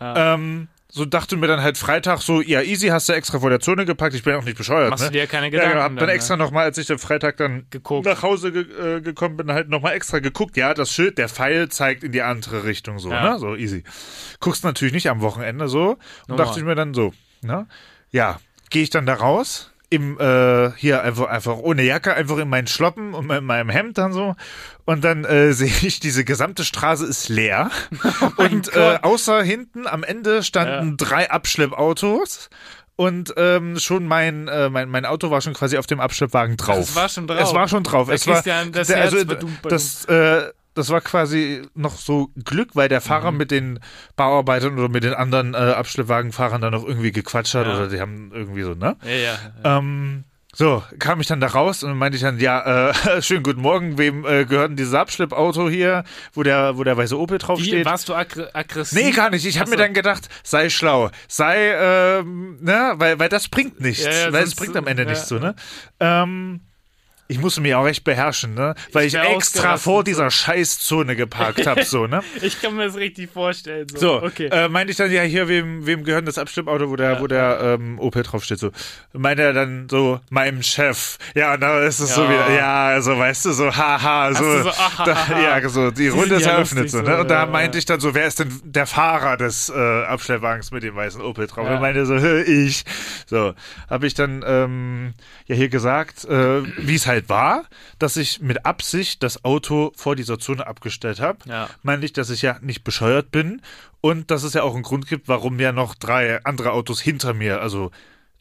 [0.00, 0.34] Ja.
[0.34, 3.58] ähm, so dachte mir dann halt Freitag so, ja easy, hast du extra vor der
[3.58, 4.90] Zone gepackt, ich bin auch nicht bescheuert.
[4.90, 5.08] Machst ne?
[5.08, 5.70] du dir ja keine Ja, Gedanken.
[5.72, 6.12] genau, hab dann dann, ne?
[6.12, 8.06] extra nochmal, als ich am Freitag dann Geguckt.
[8.06, 10.56] nach Hause ge äh, gekommen bin, halt nochmal extra geguckt.
[10.56, 13.32] Ja, das Schild, der Pfeil zeigt in die andere Richtung so, Ja.
[13.32, 13.38] ne?
[13.40, 13.82] So easy.
[14.38, 15.90] Guckst natürlich nicht am Wochenende so.
[15.90, 16.46] Und Normal.
[16.46, 17.12] dachte ich mir dann so,
[17.42, 17.66] ne?
[18.12, 18.38] Ja,
[18.70, 19.72] gehe ich dann da raus.
[19.94, 23.96] Im, äh, hier einfach, einfach ohne Jacke, einfach in meinen Schloppen und in meinem Hemd
[23.98, 24.34] dann so.
[24.84, 27.70] Und dann äh, sehe ich, diese gesamte Straße ist leer.
[28.36, 32.50] und äh, außer hinten am Ende standen drei Abschleppautos.
[32.96, 36.78] und ähm, schon mein, äh, mein mein Auto war schon quasi auf dem Abschleppwagen drauf.
[36.78, 37.40] Es war schon drauf.
[37.40, 38.08] Es war schon drauf.
[38.08, 39.24] Da es war ja das der, also,
[39.62, 43.36] das äh, das war quasi noch so Glück, weil der Fahrer Mhm.
[43.38, 43.80] mit den
[44.16, 47.76] Bauarbeitern oder mit den anderen äh, Abschleppwagenfahrern dann noch irgendwie gequatscht hat Ja.
[47.76, 48.96] oder die haben irgendwie so, ne?
[49.04, 49.38] Ja, ja.
[49.78, 50.24] Ähm,
[50.56, 53.98] so, kam ich dann da raus und meinte ich dann, ja, äh, schönen guten Morgen,
[53.98, 57.84] wem äh, gehört denn dieses Abschleppauto hier, wo der, wo der weiße Opel Wie, draufsteht?
[57.84, 58.96] warst du aggr aggressiv?
[58.96, 59.44] Nee, gar nicht.
[59.46, 64.04] Ich habe mir dann gedacht, sei schlau, sei, ähm, ne, weil, weil das bringt nichts,
[64.04, 65.08] Ja, ja, weil es bringt am Ende ja.
[65.10, 65.56] nichts so, ne?
[65.98, 66.60] Ähm,
[67.26, 68.74] ich musste mich auch echt beherrschen, ne?
[68.92, 70.02] Weil ich, wär extra vor so.
[70.04, 72.20] dieser Scheißzone geparkt habe, so, ne?
[72.42, 73.86] Ich kann mir das richtig vorstellen.
[73.88, 74.48] So, So, okay.
[74.52, 77.58] äh, meinte ich dann, ja, hier, wem, wem gehört das Abschleppauto, wo der, wo der
[77.80, 78.70] ähm, Opel draufsteht, so.
[79.12, 81.16] Meinte er dann so, meinem Chef.
[81.34, 82.28] Ja, und da ist es so Ja.
[82.30, 84.62] wieder, ja, also, weißt du, so, haha, so.
[84.62, 85.58] so, ah, ha, da, ha, ha.
[85.60, 87.14] ja, so, die Runde ist ja eröffnet, so, ne?
[87.14, 87.78] so, Und da ja, meinte ja.
[87.78, 91.46] ich dann so, wer ist denn der Fahrer des äh, Abschleppwagens mit dem weißen Opel
[91.46, 91.66] drauf?
[91.66, 91.74] Ja.
[91.76, 92.84] Und meinte so, "Hä, ich.
[93.26, 93.54] So,
[93.88, 95.14] habe ich dann ähm,
[95.46, 97.64] ja hier gesagt, äh, wie es halt war,
[97.98, 101.68] dass ich mit Absicht das Auto vor dieser Zone abgestellt habe Ja.
[101.82, 103.62] meine ich, dass ich ja nicht bescheuert bin
[104.00, 107.34] und dass es ja auch einen Grund gibt, warum ja noch drei andere Autos hinter
[107.34, 107.90] mir, also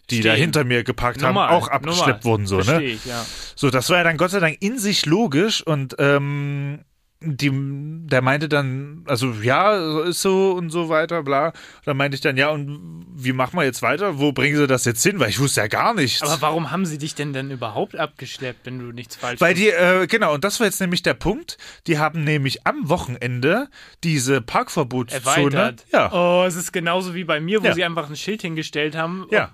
[0.09, 0.41] die da Stehen.
[0.41, 2.23] hinter mir geparkt Normal, haben, auch abgeschleppt normal.
[2.23, 2.91] wurden, so, Versteh ne?
[2.91, 3.25] Ich, ja.
[3.55, 6.81] So, das war ja dann Gott sei Dank in sich logisch und ähm,
[7.25, 11.53] die, der meinte dann, also ja, so ist so und so weiter, bla.
[11.85, 14.19] Dann meinte ich dann, ja, und wie machen wir jetzt weiter?
[14.19, 15.19] Wo bringen sie das jetzt hin?
[15.19, 16.21] Weil ich wusste ja gar nichts.
[16.21, 19.69] Aber warum haben sie dich denn dann überhaupt abgeschleppt, wenn du nichts falsch Weil die,
[19.69, 21.57] äh, genau, und das war jetzt nämlich der Punkt.
[21.87, 23.69] Die haben nämlich am Wochenende
[24.03, 25.23] diese Parkverbotszone.
[25.55, 25.85] erweitert?
[25.93, 26.11] Ja.
[26.11, 27.73] Oh, es ist genauso wie bei mir, wo Ja.
[27.73, 29.51] sie einfach ein Schild hingestellt haben, Ja.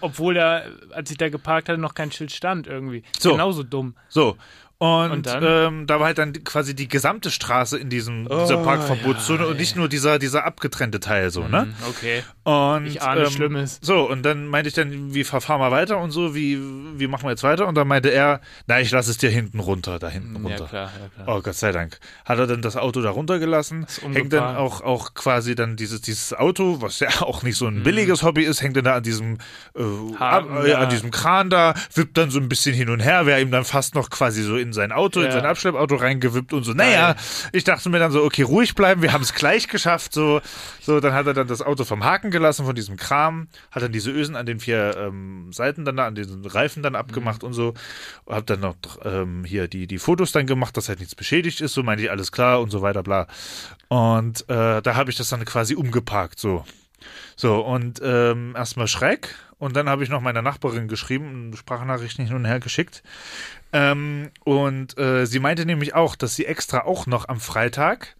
[0.00, 3.02] ob, obwohl da, als ich da geparkt hatte, noch kein Schild stand irgendwie.
[3.18, 3.32] So.
[3.32, 3.94] Genauso dumm.
[4.08, 4.36] So.
[4.82, 5.28] Und, Und?
[5.42, 9.48] Ähm, da war halt dann quasi die gesamte Straße in diesem, dieser Oh, Parkverbotszone ja,
[9.50, 11.62] und nicht nur dieser, dieser abgetrennte Teil so, ne?
[11.62, 12.24] Hm, Okay.
[12.42, 13.78] Und, Ich ahne Schlimmes.
[13.80, 16.58] So, und dann meinte ich dann, wie verfahren wir weiter und so, wie,
[16.98, 17.68] wie machen wir jetzt weiter?
[17.68, 20.66] Und dann meinte er, na, ich lasse es dir hinten runter, da hinten Ja, runter.
[20.66, 21.36] klar, ja, klar.
[21.38, 22.00] Oh, Gott sei Dank.
[22.24, 26.34] Hat er dann das Auto da runtergelassen, hängt dann auch, auch quasi dann dieses, dieses
[26.34, 27.76] Auto, was ja auch nicht so Mhm.
[27.76, 29.34] ein billiges Hobby ist, hängt dann da an diesem,
[29.76, 29.82] äh,
[30.18, 30.78] Haken, ab, äh, ja.
[30.78, 33.64] an diesem Kran da, wippt dann so ein bisschen hin und her, wäre ihm dann
[33.64, 35.32] fast noch quasi so in sein Auto, in Ja.
[35.32, 36.72] sein Abschleppauto reingewippt und so.
[36.72, 37.16] Naja,
[37.52, 40.40] ich dachte mir dann so, okay, ruhig bleiben, wir haben es gleich geschafft, so,
[40.80, 43.92] so, dann hat er dann das Auto vom Haken gelassen, von diesem Kram, hat dann
[43.92, 47.52] diese Ösen an den vier ähm, Seiten dann da, an diesen Reifen dann abgemacht und
[47.52, 47.74] so,
[48.26, 51.74] hab dann noch ähm, hier die, die Fotos dann gemacht, dass halt nichts beschädigt ist,
[51.74, 53.26] so meinte ich, alles klar und so weiter, bla.
[53.88, 56.64] Und äh, da habe ich das dann quasi umgeparkt, so.
[57.36, 59.34] So, und ähm, erstmal Schreck.
[59.58, 63.02] Und dann habe ich noch meiner Nachbarin geschrieben, eine Sprachnachricht hin und her geschickt.
[63.72, 68.16] Ähm, und äh, sie meinte nämlich auch, dass sie extra auch noch am Freitag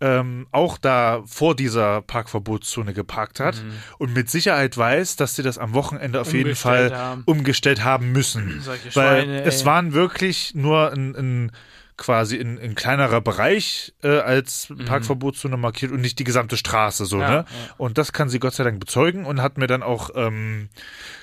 [0.00, 3.62] ähm, auch da vor dieser Parkverbotszone geparkt hat
[3.98, 7.22] und mit Sicherheit weiß, dass sie das am Wochenende auf jeden Fall haben.
[7.26, 8.60] umgestellt haben müssen.
[8.60, 9.66] Solche Weil Schweine, es ey.
[9.66, 11.52] waren wirklich nur ein, ein
[11.98, 17.16] quasi ein, ein kleinerer Bereich äh, als Parkverbotszone markiert und nicht die gesamte Straße so,
[17.16, 17.22] Mhm.
[17.22, 17.36] Ja, ne?
[17.36, 17.74] ja.
[17.76, 20.70] Und das kann sie Gott sei Dank bezeugen und hat mir dann auch ähm,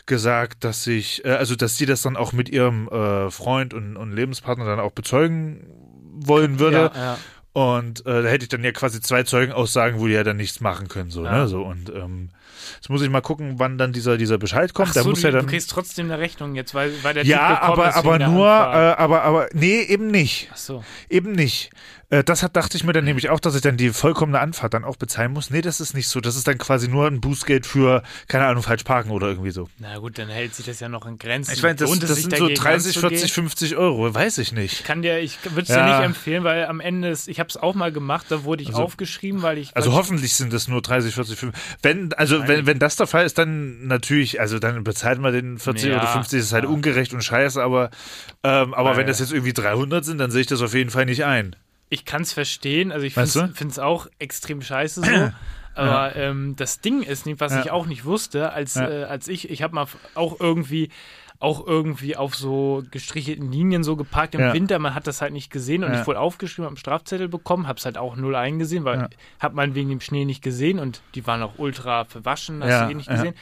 [0.06, 3.98] gesagt, dass ich, äh, also dass sie das dann auch mit ihrem äh, Freund und,
[3.98, 5.66] und Lebenspartner dann auch bezeugen
[6.14, 6.92] wollen würde.
[6.94, 7.18] Ja.
[7.54, 10.60] Und äh, da hätte ich dann ja quasi zwei Zeugenaussagen, wo die ja dann nichts
[10.60, 11.48] machen können, so, ne?
[11.48, 12.32] So und ähm,
[12.76, 14.90] jetzt muss ich mal gucken, wann dann dieser, dieser Bescheid kommt.
[14.90, 15.46] Ach da so, muss du, ja dann.
[15.46, 18.20] du kriegst trotzdem eine Rechnung jetzt, weil, weil der Typ ja, gekommen aber, ist aber
[18.20, 20.50] nur, äh, aber, aber, nee, eben nicht.
[20.54, 20.84] Ach so.
[21.10, 21.72] Eben nicht.
[22.10, 24.74] Äh, das hat, dachte ich mir dann nämlich auch, dass ich dann die vollkommene Anfahrt
[24.74, 25.50] dann auch bezahlen muss.
[25.50, 26.22] Nee, das ist nicht so.
[26.22, 29.68] Das ist dann quasi nur ein Bußgeld für, keine Ahnung, falsch parken oder irgendwie so.
[29.80, 31.54] Na gut, dann hält sich das ja noch in Grenzen.
[31.54, 33.30] Ich meine, das, es das sind so dagegen 30, 40, anzugehen?
[33.50, 34.14] 50 Euro.
[34.14, 34.84] Weiß ich nicht.
[34.84, 35.86] kann dir, ich würde es Ja.
[35.86, 38.62] dir nicht empfehlen, weil am Ende, ist, ich habe es auch mal gemacht, da wurde
[38.64, 39.76] ich aufgeschrieben, weil ich.
[39.76, 41.62] Also hoffentlich sind es nur 30, 40, 50.
[41.82, 45.58] Wenn, also wenn, wenn das der Fall ist, dann natürlich, also dann bezahlt man den
[45.58, 46.70] 40 Ja, oder 50, das ist halt ja.
[46.70, 47.90] ungerecht und scheiße, aber,
[48.44, 50.90] ähm, aber Weil- wenn das jetzt irgendwie 300 sind, dann sehe ich das auf jeden
[50.92, 51.56] Fall nicht ein.
[51.96, 55.32] Ich kann es verstehen, also ich finde es auch extrem scheiße so.
[55.74, 57.62] Aber ähm, das Ding ist nicht, was Ja.
[57.62, 58.88] ich auch nicht wusste, als, Ja.
[58.90, 60.90] äh, als ich, ich habe mal auch irgendwie
[61.46, 64.54] auch irgendwie auf so gestrichelten Linien so geparkt im Ja.
[64.54, 64.80] Winter.
[64.80, 66.02] Man hat das halt nicht gesehen und Ja.
[66.02, 69.10] ich wurde aufgeschrieben, habe einen Strafzettel bekommen, habe es halt auch null eingesehen, weil Ja.
[69.40, 72.86] hat man wegen dem Schnee nicht gesehen und die waren auch ultra verwaschen, hast Ja,
[72.86, 73.36] du eh nicht gesehen.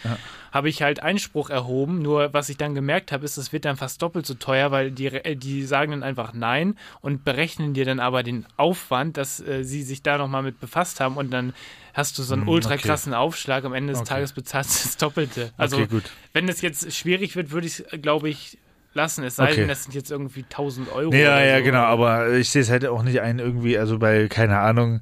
[0.51, 3.77] Habe ich halt Einspruch erhoben, nur was ich dann gemerkt habe, ist, es wird dann
[3.77, 7.85] fast doppelt so teuer, weil die, äh, die sagen dann einfach nein und berechnen dir
[7.85, 11.53] dann aber den Aufwand, dass äh, sie sich da nochmal mit befasst haben und dann
[11.95, 12.87] hast du so einen Hm, ultra okay.
[12.87, 13.63] krassen Aufschlag.
[13.65, 14.09] Am Ende des Okay.
[14.09, 15.51] Tages bezahlst du das Doppelte.
[15.57, 16.11] Also, okay, gut.
[16.33, 18.57] wenn es jetzt schwierig wird, würde ich es, glaube ich,
[18.93, 19.23] lassen.
[19.23, 19.55] Es sei Okay.
[19.55, 21.13] denn, das sind jetzt irgendwie 1000 Euro.
[21.13, 21.63] Ja, ja, so.
[21.63, 25.01] genau, aber ich sehe es halt auch nicht ein, irgendwie, also bei, keine Ahnung,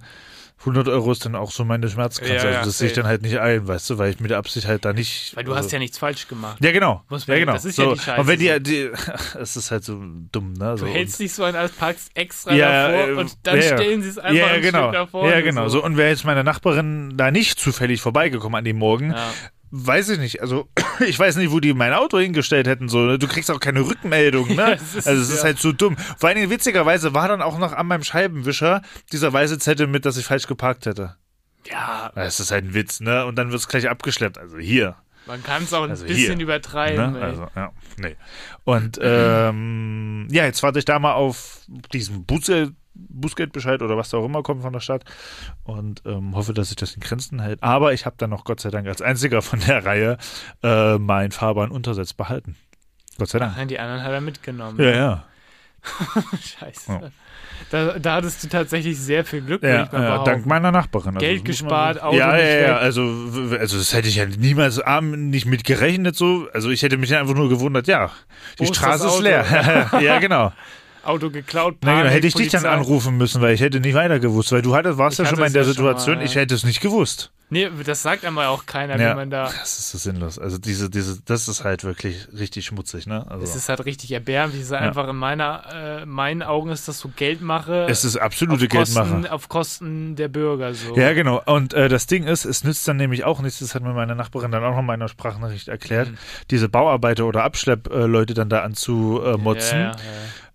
[0.61, 2.35] 100 Euro ist dann auch so meine Schmerzgrenze.
[2.35, 4.29] Ja, also ja, das sehe ich dann halt nicht ein, weißt du, weil ich mit
[4.29, 5.35] der Absicht halt da nicht.
[5.35, 6.63] Weil du also, hast ja nichts falsch gemacht.
[6.63, 7.03] Ja, genau.
[7.09, 7.53] Muss ja, genau.
[7.53, 7.93] das ist ja so.
[7.95, 8.91] die Scheiße Und wenn die, die
[9.39, 9.99] es ist halt so
[10.31, 10.77] dumm, ne?
[10.77, 13.57] So, Du hältst dich so an als packst extra und, ja, davor äh, und dann
[13.57, 13.77] ja, ja.
[13.77, 14.91] stellen sie es einfach ja, ja, ein genau.
[14.91, 15.29] Davor.
[15.29, 15.67] Ja, genau.
[15.67, 15.83] So.
[15.83, 19.31] und wäre jetzt meine Nachbarin da nicht zufällig vorbeigekommen an dem Morgen, Ja.
[19.71, 20.41] Weiß ich nicht.
[20.41, 20.69] Also,
[21.05, 22.89] ich weiß nicht, wo die mein Auto hingestellt hätten.
[22.89, 22.99] So.
[22.99, 23.17] ne?
[23.19, 24.55] Du kriegst auch keine Rückmeldung, ne?
[24.55, 25.43] Ja, das ist also, es, es ist ja.
[25.45, 25.97] halt so dumm.
[26.17, 28.81] Vor allen Dingen, witzigerweise, war dann auch noch an meinem Scheibenwischer
[29.11, 31.15] dieser weiße Zettel mit, dass ich falsch geparkt hätte.
[31.69, 33.25] ja, Das ist halt ein Witz, ne?
[33.25, 34.37] Und dann wird es gleich abgeschleppt.
[34.37, 34.95] Also hier.
[35.25, 37.13] man kann es auch ein Also bisschen hier, übertreiben.
[37.13, 37.19] Ne?
[37.19, 37.23] ey.
[37.23, 38.15] Also, ja, nee.
[38.63, 41.61] Und ähm, ja, jetzt warte ich da mal auf
[41.93, 45.05] diesen Bußgeld, Bußgeldbescheid oder was da auch immer kommt von der Stadt
[45.63, 47.63] und ähm, hoffe, dass sich das in Grenzen hält.
[47.63, 50.17] Aber ich habe dann noch Gott sei Dank als einziger von der Reihe
[50.63, 52.55] äh, mein Fahrbahnuntersatz behalten.
[53.17, 53.55] Gott sei Dank.
[53.57, 54.79] Nein, die anderen hat er mitgenommen.
[54.79, 55.23] Ja, ja.
[56.59, 56.91] Scheiße.
[56.91, 57.01] Ja.
[57.69, 61.15] Da, da hattest du tatsächlich sehr viel Glück, Ja, ja dank meiner Nachbarin.
[61.15, 62.07] Also, Geld man gespart, sagen.
[62.07, 63.01] Auto ja, ja, ja, also,
[63.57, 66.47] also das hätte ich ja niemals abend nicht mit gerechnet so.
[66.53, 68.11] Also ich hätte mich einfach nur gewundert, ja,
[68.59, 69.89] die ist Straße das ist leer.
[70.01, 70.51] ja, genau.
[71.03, 72.77] Auto geklaut, Na, genau, Panik, hätte ich dich dann Polizei.
[72.77, 75.39] anrufen müssen, weil ich hätte nicht weiter gewusst, weil du hattest, warst Ich ja schon
[75.39, 76.25] mal in der ja Situation, mal, ja.
[76.29, 77.31] ich hätte es nicht gewusst.
[77.53, 79.09] Nee, das sagt einmal auch keiner, Ja.
[79.09, 79.43] wenn man da.
[79.43, 80.39] Das ist so sinnlos.
[80.39, 83.25] Also diese, diese, das ist halt wirklich richtig schmutzig, ne?
[83.29, 84.61] Also Es ist halt richtig erbärmlich.
[84.61, 85.63] Es ist einfach in meiner,
[86.01, 87.87] äh, meinen Augen ist das so Geldmache.
[87.89, 89.33] es ist absolute auf Kosten, Geldmache.
[89.33, 90.95] auf Kosten der Bürger so.
[90.95, 91.41] Ja, genau.
[91.45, 94.15] Und äh, das Ding ist, es nützt dann nämlich auch nichts, das hat mir meine
[94.15, 96.17] Nachbarin dann auch noch in meiner Sprachnachricht erklärt, Mhm.
[96.51, 99.77] diese Bauarbeiter oder Abschleppleute dann da anzumotzen.
[99.77, 99.95] Ja, ja, ja.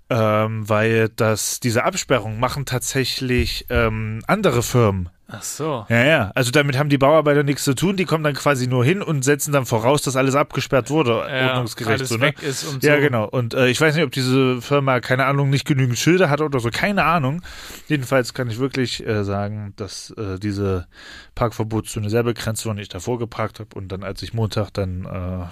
[0.09, 5.09] Ähm, weil das, diese Absperrung machen tatsächlich ähm, andere Firmen.
[5.29, 5.85] Ach so.
[5.89, 6.31] Ja, ja.
[6.37, 7.97] Also damit haben die Bauarbeiter nichts zu tun.
[7.97, 11.49] Die kommen dann quasi nur hin und setzen dann voraus, dass alles abgesperrt wurde, Ja,
[11.49, 11.99] ordnungsgerecht.
[11.99, 12.21] alles So, ne?
[12.21, 12.89] weg ist und so.
[12.89, 13.25] Ja, genau.
[13.29, 16.61] Und äh, ich weiß nicht, ob diese Firma, keine Ahnung, nicht genügend Schilder hat oder
[16.61, 17.43] so, keine Ahnung.
[17.89, 20.87] Jedenfalls kann ich wirklich äh, sagen, dass äh, diese
[21.35, 25.05] Parkverbotszone sehr begrenzt war und ich davor geparkt habe und dann, als ich Montag dann,
[25.05, 25.47] äh,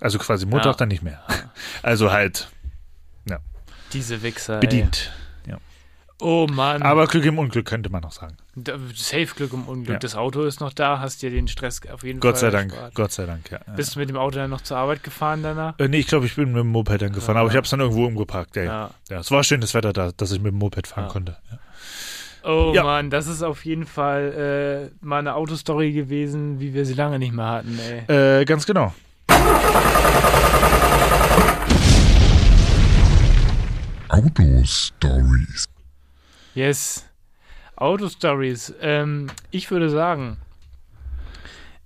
[0.00, 0.74] also quasi Montag Ja.
[0.74, 1.20] dann nicht mehr.
[1.82, 2.48] Also halt
[3.96, 4.60] Diese Wichser.
[4.60, 5.10] bedient.
[5.10, 5.54] Ey.
[6.18, 6.82] Oh Mann.
[6.82, 8.38] Aber Glück im Unglück könnte man noch sagen.
[8.54, 9.94] Da- Safe Glück im Unglück.
[9.94, 9.98] Ja.
[9.98, 12.72] Das Auto ist noch da, hast dir den Stress auf jeden Gott Fall sei Dank.
[12.72, 12.94] erspart.
[12.94, 13.58] Gott sei Dank, ja.
[13.66, 13.72] ja.
[13.74, 15.78] Bist du mit dem Auto dann noch zur Arbeit gefahren danach?
[15.78, 17.40] Äh, nee, ich glaube, ich bin mit dem Moped dann gefahren, Ja.
[17.42, 18.56] aber ich habe es dann irgendwo umgeparkt.
[18.56, 18.70] Ja, ja.
[18.70, 18.90] Ja.
[19.10, 21.10] ja, es war schönes Wetter da, dass ich mit dem Moped fahren Ja.
[21.10, 21.36] konnte.
[21.50, 21.58] Ja.
[22.50, 22.82] Oh Ja.
[22.82, 27.18] Mann, das ist auf jeden Fall äh, mal eine Autostory gewesen, wie wir sie lange
[27.18, 27.78] nicht mehr hatten,
[28.08, 28.40] ey.
[28.40, 28.94] Äh, ganz genau.
[34.08, 35.64] Autostories.
[36.54, 37.04] Yes.
[37.76, 38.72] Autostories.
[38.80, 40.38] Ähm, ich würde sagen,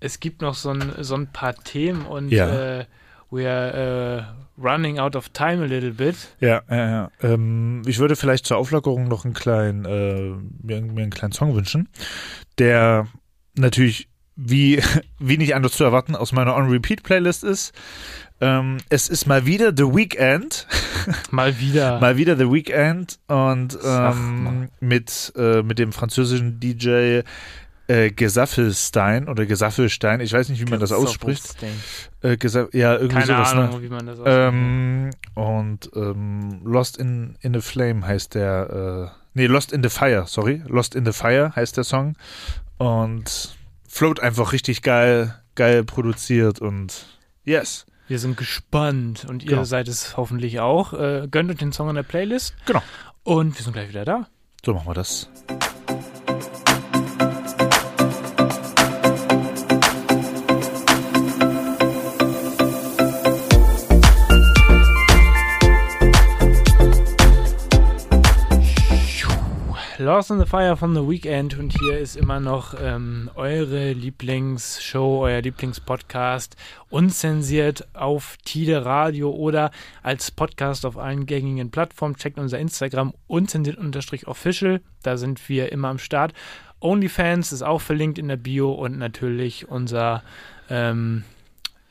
[0.00, 2.80] es gibt noch so ein, so ein paar Themen und Ja.
[2.80, 2.84] äh,
[3.30, 4.26] we are
[4.58, 6.16] äh, running out of time a little bit.
[6.40, 7.10] Ja, ja, ja.
[7.22, 10.30] Ähm, ich würde vielleicht zur Auflockerung noch einen kleinen, äh,
[10.62, 11.88] mir, mir einen kleinen Song wünschen,
[12.58, 13.08] der
[13.54, 14.08] natürlich
[14.42, 14.82] wie,
[15.18, 17.72] wie nicht anders zu erwarten aus meiner On-Repeat-Playlist ist.
[18.42, 20.66] Ähm, es ist mal wieder The Weekend.
[21.30, 22.00] Mal wieder.
[22.00, 27.20] Mal wieder The Weekend und ähm, mit, äh, mit dem französischen DJ
[27.90, 31.56] äh, Gesaffelstein oder Gesaffelstein, ich weiß nicht, wie man das ausspricht.
[32.22, 32.36] Äh,
[32.72, 33.82] ja, irgendwie Keine sowas, Ahnung, ne?
[33.82, 34.38] wie man das ausspricht.
[34.54, 39.88] Ähm, und ähm, Lost in, in the Flame heißt der, äh, nee, Lost in the
[39.88, 40.62] Fire, sorry.
[40.68, 42.14] Lost in the Fire heißt der Song.
[42.78, 43.56] Und
[43.90, 47.06] float einfach richtig geil, geil produziert und
[47.44, 47.86] yes.
[48.08, 49.64] Wir sind gespannt und ihr Genau.
[49.64, 50.92] seid es hoffentlich auch.
[50.94, 52.54] Äh, gönnt euch den Song in der Playlist.
[52.66, 52.82] Genau.
[53.24, 54.28] Und wir sind gleich wieder da.
[54.64, 55.28] So machen wir das.
[70.00, 75.20] Lost in the Fire von The Weekend und hier ist immer noch ähm, eure Lieblingsshow,
[75.24, 76.56] euer Lieblingspodcast,
[76.88, 79.70] unzensiert auf Tide Radio oder
[80.02, 82.16] als Podcast auf allen gängigen Plattformen.
[82.16, 86.32] Checkt unser Instagram unzensiert-official, da sind wir immer am Start.
[86.80, 90.22] OnlyFans ist auch verlinkt in der Bio und natürlich unser
[90.70, 91.24] ähm,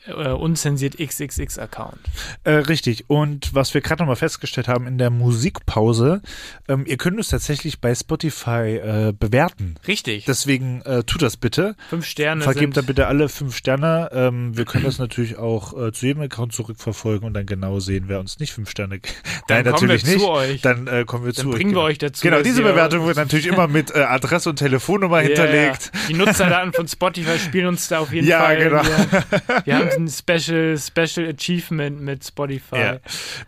[0.07, 1.99] äh, unzensiert XXX-Account.
[2.43, 3.05] Äh, richtig.
[3.09, 6.21] Und was wir gerade nochmal festgestellt haben in der Musikpause,
[6.67, 8.77] ähm, ihr könnt uns tatsächlich bei Spotify
[9.09, 9.75] äh, bewerten.
[9.87, 10.25] Richtig.
[10.25, 11.75] Deswegen äh, tut das bitte.
[11.89, 14.09] Fünf Sterne Vergebt da bitte alle fünf Sterne.
[14.13, 18.05] Ähm, wir können das natürlich auch äh, zu jedem Account zurückverfolgen und dann genau sehen,
[18.07, 18.99] wer uns nicht fünf Sterne.
[18.99, 19.09] g-
[19.47, 20.23] Dann Nein, kommen natürlich wir nicht.
[20.23, 20.61] zu euch.
[20.61, 21.55] Dann äh, kommen wir Dann zu euch.
[21.55, 21.85] bringen wir genau.
[21.85, 22.21] euch dazu.
[22.23, 25.91] Genau, diese Bewertung wird natürlich immer mit Adresse und Telefonnummer hinterlegt.
[25.93, 26.07] Ja, ja.
[26.07, 28.57] Die Nutzerdaten von Spotify spielen uns da auf jeden Ja, Fall.
[28.57, 28.81] genau.
[28.83, 29.23] Wir,
[29.65, 32.75] wir haben ein Special, Special Achievement mit Spotify.
[32.77, 32.97] Ja.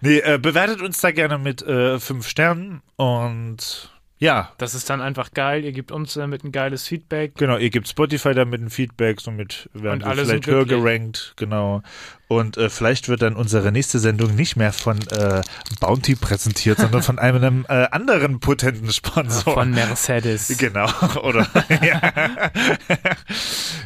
[0.02, 5.02] Nee, äh, bewertet uns da gerne mit äh, fünf Sternen und Ja, Das ist dann
[5.02, 5.66] einfach geil.
[5.66, 7.34] Ihr gebt uns damit ein geiles Feedback.
[7.36, 7.58] genau.
[7.58, 11.34] Ihr gebt Spotify damit ein Feedback, somit werden wir vielleicht höher gerankt.
[11.38, 11.82] Genau.
[12.28, 15.42] Und äh, vielleicht wird dann unsere nächste Sendung nicht mehr von äh,
[15.82, 19.54] Bounty präsentiert, sondern von einem äh, anderen potenten Sponsor.
[19.56, 20.56] Von Mercedes.
[20.58, 20.88] Genau,
[21.24, 21.46] oder?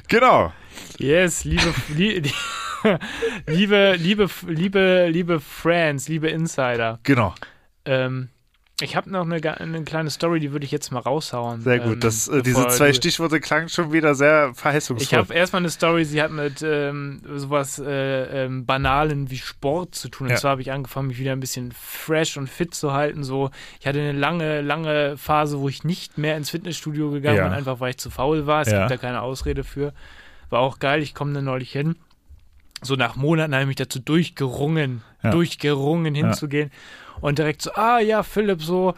[0.08, 0.54] genau.
[0.98, 2.22] Yes, liebe, lie,
[3.48, 7.00] liebe, liebe, liebe, liebe Friends, liebe Insider.
[7.04, 7.34] Genau.
[7.86, 8.30] Ähm,
[8.82, 11.62] ich habe noch eine, eine kleine Story, die würde ich jetzt mal raushauen.
[11.62, 11.94] Sehr gut.
[11.94, 15.18] Ähm, Das, äh, diese zwei du- Stichworte klangen schon wieder sehr Ich verheißungsvoll.
[15.18, 20.10] habe erstmal eine Story, sie hat mit ähm, sowas äh, ähm, Banalen wie Sport zu
[20.10, 20.28] tun.
[20.28, 20.38] Und Ja.
[20.40, 23.24] zwar habe ich angefangen, mich wieder ein bisschen fresh und fit zu halten.
[23.24, 27.44] So, ich hatte eine lange, lange Phase, wo ich nicht mehr ins Fitnessstudio gegangen Ja.
[27.46, 28.62] bin, einfach weil ich zu faul war.
[28.62, 28.80] Es Ja.
[28.80, 29.94] gibt da keine Ausrede für.
[30.56, 31.98] War auch geil, ich komme da neulich hin.
[32.82, 35.32] So nach Monaten habe ich mich dazu durchgerungen, Ja.
[35.32, 36.72] durchgerungen hinzugehen.
[37.20, 38.94] Und direkt so, ah ja, Philipp, so,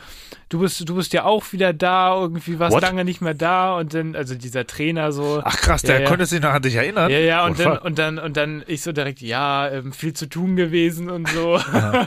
[0.49, 2.83] du bist, du bist ja auch wieder da, irgendwie warst What?
[2.83, 5.41] lange nicht mehr da und dann, also dieser Trainer so.
[5.43, 6.07] Ach krass, der Ja, ja.
[6.07, 7.09] konnte sich noch an dich erinnern.
[7.09, 10.29] Ja, ja, und dann, und dann, und dann ich so direkt, ja, ähm, viel zu
[10.29, 11.59] tun gewesen und so.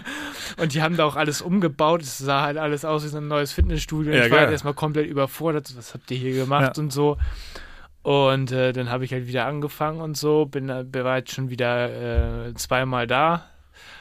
[0.58, 2.02] und die haben da auch alles umgebaut.
[2.02, 4.12] Es sah halt alles aus wie so ein neues Fitnessstudio.
[4.14, 5.72] Ja, ich war halt erstmal komplett überfordert.
[5.76, 6.82] Was habt ihr hier gemacht Ja.
[6.84, 7.16] und so.
[8.02, 10.46] Und äh, dann habe ich halt wieder angefangen und so.
[10.46, 13.44] Bin, jetzt schon wieder äh, zweimal da.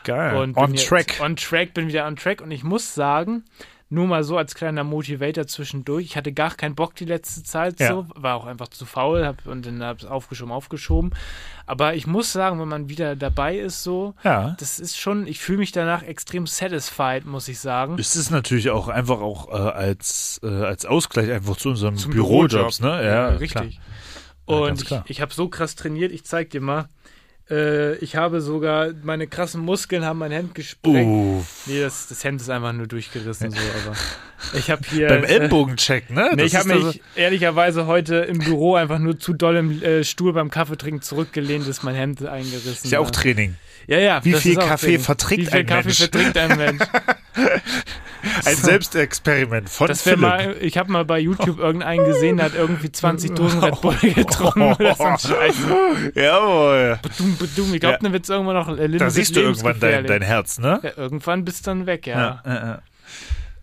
[0.03, 0.35] Geil.
[0.37, 1.19] Und On track.
[1.21, 2.41] On track, bin wieder on track.
[2.41, 3.43] Und ich muss sagen,
[3.91, 7.79] nur mal so als kleiner Motivator zwischendurch, ich hatte gar keinen Bock die letzte Zeit
[7.79, 7.87] Ja.
[7.89, 11.11] so, war auch einfach zu faul hab, und dann habe es aufgeschoben, aufgeschoben.
[11.65, 14.55] Aber ich muss sagen, wenn man wieder dabei ist so, Ja.
[14.59, 17.97] das ist schon, ich fühle mich danach extrem satisfied, muss ich sagen.
[17.99, 22.11] Es ist natürlich auch einfach auch äh, als, äh, als Ausgleich einfach zu unserem Zum
[22.11, 23.03] Bürojobs, ne?
[23.03, 23.75] Ja, richtig.
[23.75, 23.81] Ja,
[24.57, 25.05] Und ich, klar.
[25.07, 26.89] ich habe so krass trainiert, ich zeig dir mal.
[27.49, 31.39] Äh, ich habe sogar, meine krassen Muskeln haben mein Hemd gesprengt.
[31.39, 31.63] Uff.
[31.65, 33.95] Nee, das, das Hemd ist einfach nur durchgerissen, so, aber
[34.57, 35.07] ich habe hier.
[35.07, 36.31] Beim äh, Ellbogencheck, ne?
[36.35, 39.81] Nee, ich habe ist also- mich ehrlicherweise heute im Büro einfach nur zu doll im
[39.81, 43.11] äh, Stuhl beim Kaffeetrinken zurückgelehnt, dass mein Hemd eingerissen ist ja auch.
[43.11, 43.55] Training.
[43.87, 44.23] Ja, ja.
[44.23, 45.01] Wie viel ist Kaffee Training.
[45.01, 45.97] verträgt Wie viel ein Kaffee Mensch?
[45.97, 46.81] verträgt ein Mensch?
[48.45, 50.19] Ein Selbstexperiment von Das Philipp.
[50.19, 53.95] mal, ich habe mal bei YouTube irgendeinen gesehen, der hat irgendwie 20 Dosen Red Bull
[54.01, 55.55] getrunken oder so ein Scheiß.
[56.15, 56.99] Jawohl.
[57.01, 57.73] Badum, badum.
[57.73, 57.99] Ich glaube, Ja.
[58.01, 60.79] dann wird es irgendwann noch äh, Da siehst du irgendwann dein, dein Herz, ne?
[60.83, 62.41] ja, Irgendwann bist du dann weg, ja.
[62.45, 62.81] Ja, ja,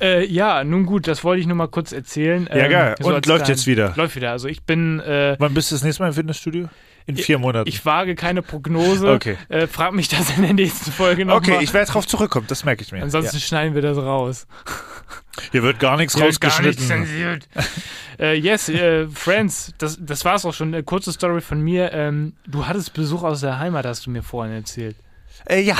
[0.01, 2.49] Äh, ja, nun gut, das wollte ich nur mal kurz erzählen.
[2.53, 2.69] ja.
[2.69, 2.95] geil.
[3.01, 3.93] so Und läuft jetzt wieder.
[3.97, 4.31] Läuft wieder.
[4.31, 6.69] Also ich bin, äh, Wann bist du das nächste Mal im Fitnessstudio?
[7.07, 7.69] In vier Monaten.
[7.69, 9.13] ich wage keine Prognose.
[9.13, 9.37] Okay.
[9.49, 11.39] Äh, frag mich das in der nächsten Folge nochmal.
[11.39, 13.03] okay, ich werde drauf zurückkommen, das merke ich mir.
[13.03, 14.47] Ansonsten schneiden wir das raus.
[14.67, 15.43] ja.
[15.53, 17.33] Hier wird gar nichts Hier wird gar rausgeschnitten.
[17.33, 17.49] nichts
[18.19, 20.75] äh, yes, äh, Friends, das, das war's auch schon.
[20.75, 21.93] Eine kurze Story von mir.
[21.93, 24.97] Ähm, du hattest Besuch aus der Heimat, hast du mir vorhin erzählt.
[25.49, 25.77] äh, ja.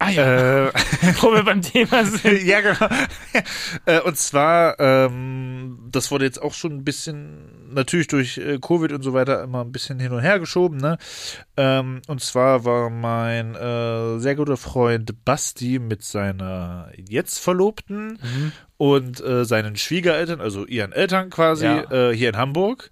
[0.00, 0.72] Ah ja, Äh,
[1.22, 2.42] wo wir beim Thema sind.
[2.44, 2.86] ja, genau.
[3.86, 8.92] äh, und zwar, ähm, das wurde jetzt auch schon ein bisschen, natürlich durch äh, Covid
[8.92, 10.98] und so weiter, immer ein bisschen hin und her geschoben, ne?
[11.56, 18.52] Ähm, und zwar war mein äh, sehr guter Freund Basti mit seiner jetzt Verlobten Mhm.
[18.76, 22.10] und äh, seinen Schwiegereltern, also ihren Eltern quasi, Ja.
[22.10, 22.90] äh, hier in Hamburg.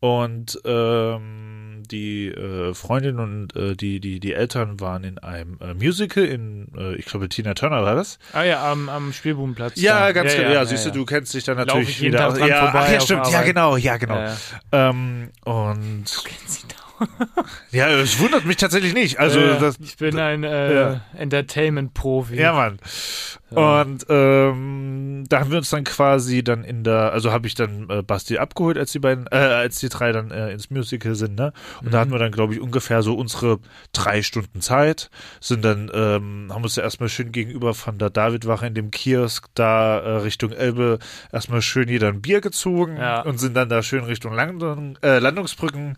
[0.00, 5.74] Und ähm, die äh, Freundin und äh, die, die, die Eltern waren in einem äh,
[5.74, 8.18] Musical in, äh, ich glaube, Tina Turner war das.
[8.32, 9.80] Ah ja, am, am Spielbudenplatz.
[9.80, 10.12] Ja, da.
[10.12, 10.48] ganz genau.
[10.48, 10.94] Ja, ja, siehst du, ja.
[10.94, 12.36] du kennst dich dann natürlich wieder.
[12.38, 13.26] Ja, vorbei ach, ja, stimmt.
[13.26, 13.46] Ja, Arbeit.
[13.46, 13.76] genau.
[13.76, 14.18] Ja, genau.
[14.18, 14.36] Ja.
[14.72, 16.87] Ähm, und Kennt sie doch.
[17.70, 19.18] ja, es wundert mich tatsächlich nicht.
[19.18, 21.00] Also, Ja, das, ich bin ein äh, ja.
[21.16, 22.36] Entertainment-Profi.
[22.36, 22.78] ja, Mann.
[23.50, 23.80] Ja.
[23.80, 27.88] Und ähm, da haben wir uns dann quasi dann in der, also habe ich dann
[27.88, 31.34] äh, Basti abgeholt, als die beiden, äh, als die drei dann äh, ins Musical sind,
[31.36, 31.54] ne?
[31.82, 33.58] Und da hatten wir dann, glaube ich, ungefähr so unsere
[33.94, 35.08] drei Stunden Zeit,
[35.40, 39.46] sind dann, ähm, haben uns ja erstmal schön gegenüber von der Davidwache in dem Kiosk
[39.54, 40.98] da äh, Richtung Elbe
[41.32, 43.22] erstmal schön jeder ein Bier gezogen Ja.
[43.22, 45.96] und sind dann da schön Richtung Landung, äh, Landungsbrücken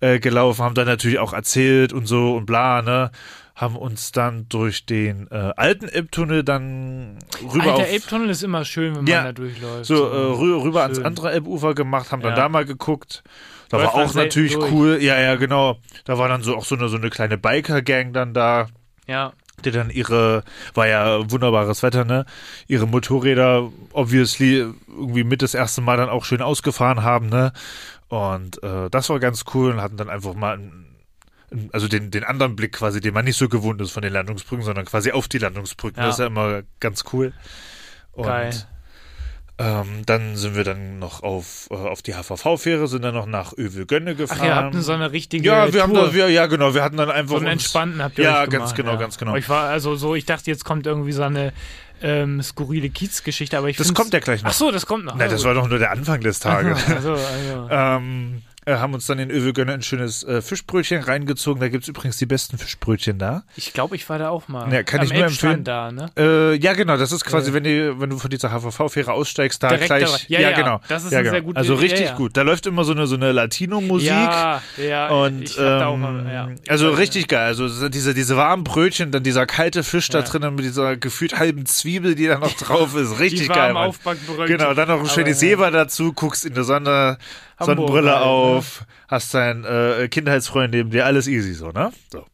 [0.00, 3.10] äh, gelaufen, haben dann natürlich auch erzählt und so und bla, ne?
[3.54, 8.66] Haben uns dann durch den äh, alten Elbtunnel dann rüber Alter, auf Elbtunnel ist immer
[8.66, 9.16] schön, wenn Ja.
[9.16, 9.86] man da durchläuft.
[9.86, 12.36] so äh, rü rüber ans andere Elbufer gemacht, haben dann Ja.
[12.36, 13.22] da mal geguckt.
[13.70, 14.70] Da Läuft war auch natürlich durch.
[14.70, 14.98] cool.
[15.00, 15.78] Ja, ja, genau.
[16.04, 18.66] Da war dann so auch so eine so eine kleine Biker-Gang dann da,
[19.06, 19.32] Ja,
[19.64, 20.44] die dann ihre,
[20.74, 22.26] war ja wunderbares Wetter, ne?
[22.68, 27.52] Ihre Motorräder obviously irgendwie mit das erste Mal dann auch schön ausgefahren haben, ne?
[28.08, 30.86] Und äh, das war ganz cool und hatten dann einfach mal ein,
[31.52, 34.12] ein- also den, den anderen Blick quasi, den man nicht so gewohnt ist von den
[34.12, 35.98] Landungsbrücken, sondern quasi auf die Landungsbrücken.
[36.00, 36.06] Ja.
[36.06, 37.32] Das ist ja immer ganz cool.
[38.12, 38.50] Und geil.
[39.58, 43.54] Ähm, dann sind wir dann noch auf, äh, auf die HVV-Fähre, sind dann noch nach
[43.56, 44.38] Övelgönne gefahren.
[44.42, 45.82] Ach, ihr habt so eine richtige ja, wir Tour.
[45.82, 48.44] haben da, wir, ja, genau, wir hatten dann einfach so einen entspannten habt ihr Ja,
[48.44, 48.96] ganz gemacht, genau, ja.
[48.98, 49.30] ganz genau.
[49.30, 51.54] Aber Ich war also so, ich dachte, jetzt kommt irgendwie so eine
[52.02, 54.50] ähm, skurrile Kiez-Geschichte, aber ich Das kommt ja gleich noch.
[54.50, 55.16] Ach so, das kommt noch.
[55.16, 56.78] Nein, das war doch nur der Anfang des Tages.
[56.88, 57.68] Also, also.
[57.70, 61.60] ähm, äh, haben uns dann in Övelgönne ein schönes äh, Fischbrötchen reingezogen.
[61.60, 63.44] Da gibt's übrigens die besten Fischbrötchen da.
[63.56, 64.70] Ich glaube, ich war da auch mal.
[64.72, 65.64] Ja, kann Am ich nur empfehlen.
[65.64, 66.10] da, ne?
[66.18, 67.54] Äh, ja, genau, das ist quasi, Ja.
[67.54, 70.04] wenn, die, wenn du von dieser HVV-Fähre aussteigst, da Direkt gleich.
[70.04, 70.18] dabei.
[70.28, 70.80] Ja, ja, genau.
[70.88, 71.30] das ist ja, genau.
[71.32, 72.14] sehr gute- Also ja, richtig ja.
[72.16, 72.36] gut.
[72.36, 74.08] Da läuft immer so eine, so eine Latino-Musik.
[74.08, 75.08] Ja, ja.
[75.08, 76.48] Und ähm, mal, ja.
[76.68, 77.46] also Ja, richtig geil.
[77.46, 80.24] Also so diese, diese warmen Brötchen, dann dieser kalte Fisch da Ja.
[80.24, 83.20] drinnen mit dieser gefühlt halben Zwiebel, die da noch drauf ist.
[83.20, 83.72] Richtig die geil.
[83.72, 83.92] Mann.
[84.46, 85.48] Genau, dann noch ein Aber, schönes ja.
[85.50, 87.18] Jeber dazu, guckst in der Sonne,
[87.58, 88.20] Hamburg Sonnenbrille ne?
[88.20, 91.92] auf, hast deinen äh, Kindheitsfreund neben dir, alles easy so, ne?
[92.12, 92.26] So.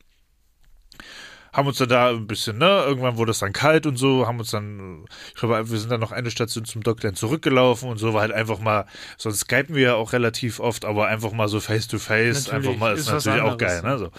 [1.52, 4.38] Haben uns dann da ein bisschen, ne, irgendwann wurde es dann kalt und so, haben
[4.38, 8.14] uns dann, ich glaube, wir sind dann noch eine Station zum Dockland zurückgelaufen und so
[8.14, 8.86] war halt einfach mal,
[9.18, 12.68] sonst skypen wir ja auch relativ oft, aber einfach mal so face to face, Natürlich,
[12.68, 13.98] einfach mal ist, ist natürlich auch geil, ne?
[13.98, 14.10] So.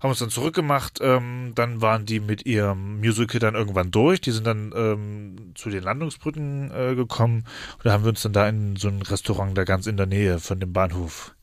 [0.00, 4.30] Haben uns dann zurückgemacht, ähm, dann waren die mit ihrem Musical dann irgendwann durch, die
[4.30, 7.44] sind dann ähm, zu den Landungsbrücken äh, gekommen
[7.76, 10.06] und da haben wir uns dann da in so ein Restaurant da ganz in der
[10.06, 11.34] Nähe von dem Bahnhof,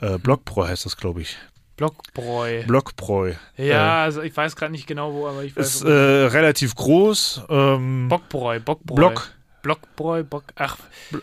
[0.00, 1.38] äh, Blockbräu heißt das, glaube ich.
[1.78, 2.64] Blockbräu.
[2.64, 3.32] Blockbräu.
[3.56, 5.74] Ja, also ich weiß gerade nicht genau wo, aber ich Äh, weiß.
[5.76, 7.42] ist äh, relativ groß.
[7.48, 8.94] Ähm, Bockbräu, Bockbräu.
[8.94, 9.30] Block.
[9.62, 10.44] Blockbräu, Bock.
[10.56, 10.76] Ach,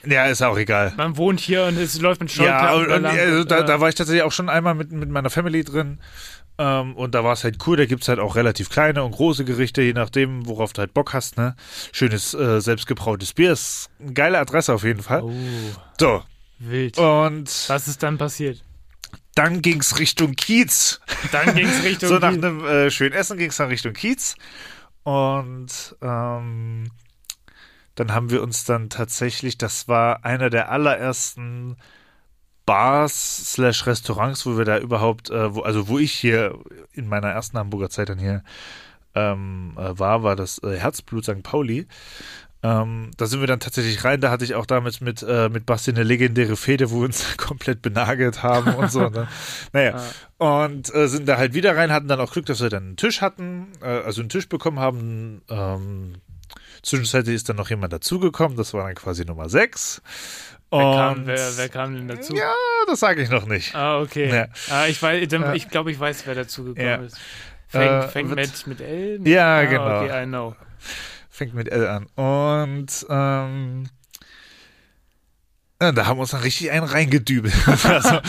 [0.06, 0.94] Ja, ist auch egal.
[0.98, 3.52] man wohnt hier und es läuft mit Ja, Scheuklappen und, da und, lang also, und,
[3.52, 6.00] da, äh, da war ich tatsächlich auch schon einmal mit, mit meiner Family drin.
[6.60, 7.78] Ähm, und da war es halt cool.
[7.78, 11.14] Da gibt's halt auch relativ kleine und große Gerichte, je nachdem, worauf du halt Bock
[11.14, 11.38] hast.
[11.38, 11.55] Ne?
[11.93, 13.53] Schönes äh, selbstgebrautes Bier.
[13.53, 15.24] Ist eine geile Adresse auf jeden Fall.
[15.24, 15.32] Oh,
[15.99, 16.22] So,
[16.60, 16.97] wild.
[16.97, 18.62] und Was ist dann passiert?
[19.36, 20.99] dann ging's Richtung Kiez.
[21.32, 22.10] Dann ging es Richtung.
[22.10, 24.36] so nach einem äh, schönen Essen ging's dann Richtung Kiez.
[25.03, 26.91] Und ähm,
[27.95, 31.78] dann haben wir uns dann tatsächlich, das war einer der allerersten
[32.70, 36.56] Bars slash Restaurants, wo wir da überhaupt, äh, wo, also wo ich hier
[36.94, 38.44] in meiner ersten Hamburger Zeit dann hier
[39.16, 41.42] ähm, äh, war, war das äh, Herzblut St.
[41.42, 41.88] Pauli.
[42.62, 44.22] Ähm, da sind wir dann tatsächlich rein.
[44.22, 47.38] Da hatte ich auch damit mit, äh, mit Basti eine legendäre Fehde, wo wir uns
[47.38, 49.10] komplett benagelt haben und so.
[49.10, 49.28] Dann,
[49.74, 50.00] naja,
[50.38, 52.98] und äh, sind da halt wieder rein, hatten dann auch Glück, dass wir dann einen
[52.98, 55.42] Tisch hatten, äh, also einen Tisch bekommen haben.
[55.50, 56.18] Ähm,
[56.84, 60.04] zwischenzeitlich ist dann noch jemand dazugekommen, das war dann quasi Nummer 6.
[60.72, 62.36] Wer Und kam, wer, wer kam denn dazu?
[62.36, 62.54] ja,
[62.88, 63.74] das sage ich noch nicht.
[63.74, 64.30] Ah, okay.
[64.30, 64.48] Ja.
[64.70, 66.96] Ah, ich weiß, ich glaube, ich weiß, wer dazu gekommen Ja.
[66.98, 67.18] ist.
[67.68, 69.20] Fängt, Äh, fängt mit, mit L?
[69.28, 70.02] Ja, ah, genau.
[70.04, 70.56] Okay, I know.
[71.30, 72.06] Fängt mit L an.
[72.16, 73.90] Und ähm,
[75.82, 77.54] ja, da haben wir uns dann richtig einen reingedübelt.
[77.86, 78.20] also,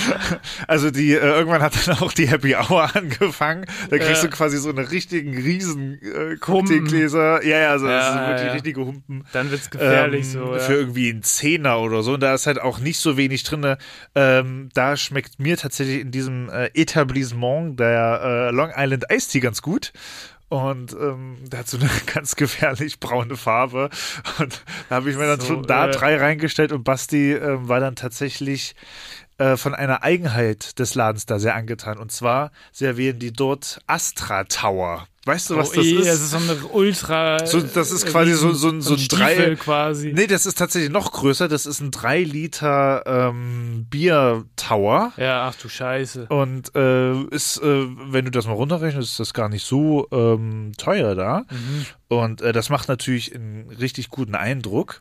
[0.69, 3.67] also die, äh, irgendwann hat dann auch die Happy Hour angefangen.
[3.91, 4.29] Da kriegst Ja.
[4.29, 6.37] du quasi so eine richtigen riesen äh.
[6.37, 7.45] Cocktailgläser.
[7.45, 8.53] Ja, ja, also das Ja, sind wirklich ja.
[8.53, 9.25] richtige Humpen.
[9.33, 10.53] Dann wird's gefährlich ähm, so.
[10.55, 10.61] Ja.
[10.61, 12.15] Für irgendwie einen Zehner oder so.
[12.15, 13.77] Und da ist halt auch nicht so wenig drin.
[14.15, 19.41] Ähm, da schmeckt mir tatsächlich in diesem äh, Etablissement der äh, Long Island Iced Tea
[19.41, 19.93] ganz gut.
[20.51, 23.89] Und ähm, der hat so eine ganz gefährlich braune Farbe.
[24.41, 27.69] Und da habe ich mir dann So, schon da äh, drei reingestellt und Basti ähm,
[27.69, 28.75] war dann tatsächlich
[29.39, 31.99] äh, von einer Eigenheit des Ladens da sehr angetan.
[31.99, 35.07] Und zwar servieren die dort Astra Tower.
[35.31, 36.07] Weißt du, was oh, das eh, ist?
[36.09, 37.47] Das ist so eine Ultra.
[37.47, 40.13] So, das ist äh, quasi so- so ein- so ein Drei- quasi.
[40.13, 41.47] Nee, das ist tatsächlich noch größer.
[41.47, 45.13] Das ist ein 3 Liter ähm, Bier-Tower.
[45.17, 46.27] Ja, ach du Scheiße.
[46.29, 50.73] Und äh, ist, äh, wenn du das mal runterrechnest, ist das gar nicht so ähm,
[50.77, 51.45] teuer da.
[51.51, 51.87] Mhm.
[52.09, 55.01] Und äh, das macht natürlich einen richtig guten Eindruck.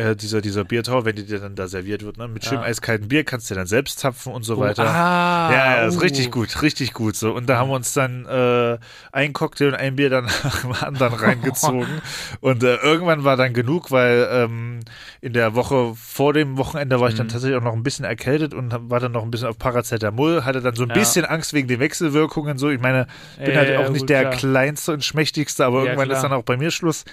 [0.00, 2.26] Äh, dieser, dieser Biertower, wenn die dir dann da serviert wird, ne?
[2.28, 2.68] Mit schönem Ja.
[2.68, 4.86] eiskalten Bier kannst du dir dann selbst zapfen und so Oh, weiter.
[4.86, 6.00] ah, Ja, ja, ist uh.
[6.00, 7.32] richtig gut, richtig gut so.
[7.32, 8.78] Und da haben wir uns dann äh,
[9.12, 12.00] ein Cocktail und ein Bier dann nach dem anderen reingezogen.
[12.40, 14.80] und äh, irgendwann war dann genug, weil ähm,
[15.20, 17.30] in der Woche vor dem Wochenende war ich dann Mhm.
[17.32, 20.60] tatsächlich auch noch ein bisschen erkältet und war dann noch ein bisschen auf Paracetamol, hatte
[20.62, 20.94] dann so ein Ja.
[20.94, 22.70] bisschen Angst wegen den Wechselwirkungen so.
[22.70, 24.32] Ich meine, bin Ja, halt auch nicht gut, der klar.
[24.36, 26.16] kleinste und schmächtigste, aber irgendwann klar.
[26.16, 27.04] ist dann auch bei mir Schluss.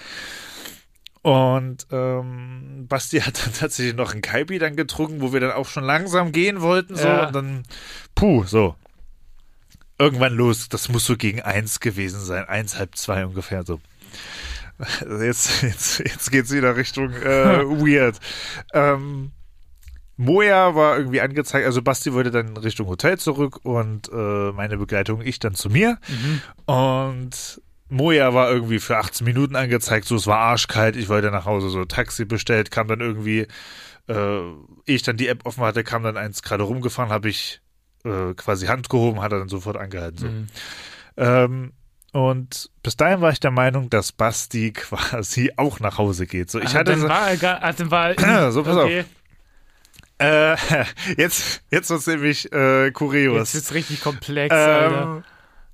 [1.22, 5.68] Und ähm, Basti hat dann tatsächlich noch ein Kaipi dann getrunken, wo wir dann auch
[5.68, 6.96] schon langsam gehen wollten.
[6.96, 7.26] So, Ja.
[7.26, 7.62] und dann,
[8.14, 8.74] puh, so.
[9.98, 13.80] Irgendwann los, das muss so gegen eins gewesen sein, eins, halb zwei ungefähr so.
[15.20, 18.20] Jetzt, jetzt, jetzt geht's wieder Richtung äh, weird.
[18.72, 19.32] Ähm,
[20.16, 25.20] Moja war irgendwie angezeigt, also Basti wollte dann Richtung Hotel zurück und äh, meine Begleitung,
[25.20, 25.98] ich dann zu mir.
[26.08, 26.72] Mhm.
[26.72, 31.46] Und Moja war irgendwie für 18 Minuten angezeigt, so es war arschkalt, ich wollte nach
[31.46, 33.46] Hause, so Taxi bestellt, kam dann irgendwie,
[34.08, 34.54] äh, ehe
[34.86, 37.60] ich dann die App offen hatte, kam dann eins gerade rumgefahren, habe ich
[38.04, 40.18] äh, quasi Hand gehoben, hat er dann sofort angehalten.
[40.18, 40.26] So.
[40.26, 40.46] Mhm.
[41.16, 41.72] Ähm,
[42.12, 46.50] Und bis dahin war ich der Meinung, dass Basti quasi auch nach Hause geht.
[46.50, 48.14] So, ich Ah, hatte dann so, war gar, ah, dann war
[48.52, 49.04] So, pass okay.
[50.18, 50.56] äh,
[51.16, 53.38] jetzt, jetzt wird's nämlich äh, kurios.
[53.38, 55.24] Jetzt wird's richtig komplex, Alter.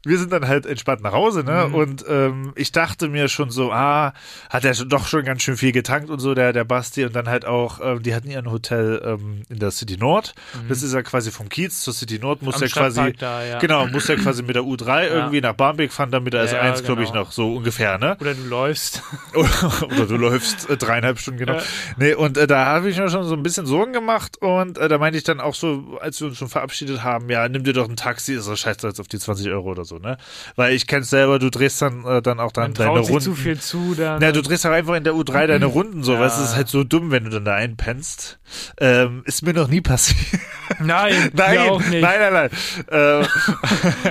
[0.07, 1.67] Wir sind dann halt entspannt nach Hause, ne?
[1.69, 1.75] Mhm.
[1.75, 4.13] Und ähm, ich dachte mir schon so, ah,
[4.51, 7.05] hat er doch schon ganz schön viel getankt und so, der, der Basti.
[7.05, 10.35] Und dann halt auch, ähm, die hatten ihr ein Hotel ähm, in der City Nord.
[10.69, 12.63] Das ist ja quasi vom Kiez zur City Nord, muss Mhm.
[12.63, 13.59] Am ja quasi, da, ja.
[13.59, 16.63] genau, muss ja quasi mit der U3 irgendwie nach Barmbek fahren, dann mit der Ja,
[16.73, 17.25] S1, glaube ich, genau.
[17.25, 18.17] noch so ungefähr, ne?
[18.21, 19.03] Oder du läufst.
[19.35, 21.55] Oder, oder du läufst äh, dreieinhalb Stunden, genau.
[21.55, 21.63] Ja.
[21.97, 24.89] Nee, und äh, da habe ich mir schon so ein bisschen Sorgen gemacht und äh,
[24.89, 27.73] da meinte ich dann auch so, als wir uns schon verabschiedet haben, ja, nimm dir
[27.73, 30.17] doch ein Taxi, ist doch scheiße jetzt auf die 20 Euro oder so, ne?
[30.57, 33.21] Weil ich kenn's selber, du drehst dann, äh, dann auch dann Man deine Runden.
[33.21, 34.19] zu viel zu, dann.
[34.21, 36.21] Na, du drehst auch einfach in der U3 deine Runden so, Ja.
[36.21, 38.39] weißt du, ist halt so dumm, wenn du dann da einpennst.
[38.81, 40.19] Ähm, ist mir noch nie passiert.
[40.81, 42.01] nein, nein, auch nicht.
[42.03, 42.51] nein, nein, nein.
[42.91, 43.27] Ähm,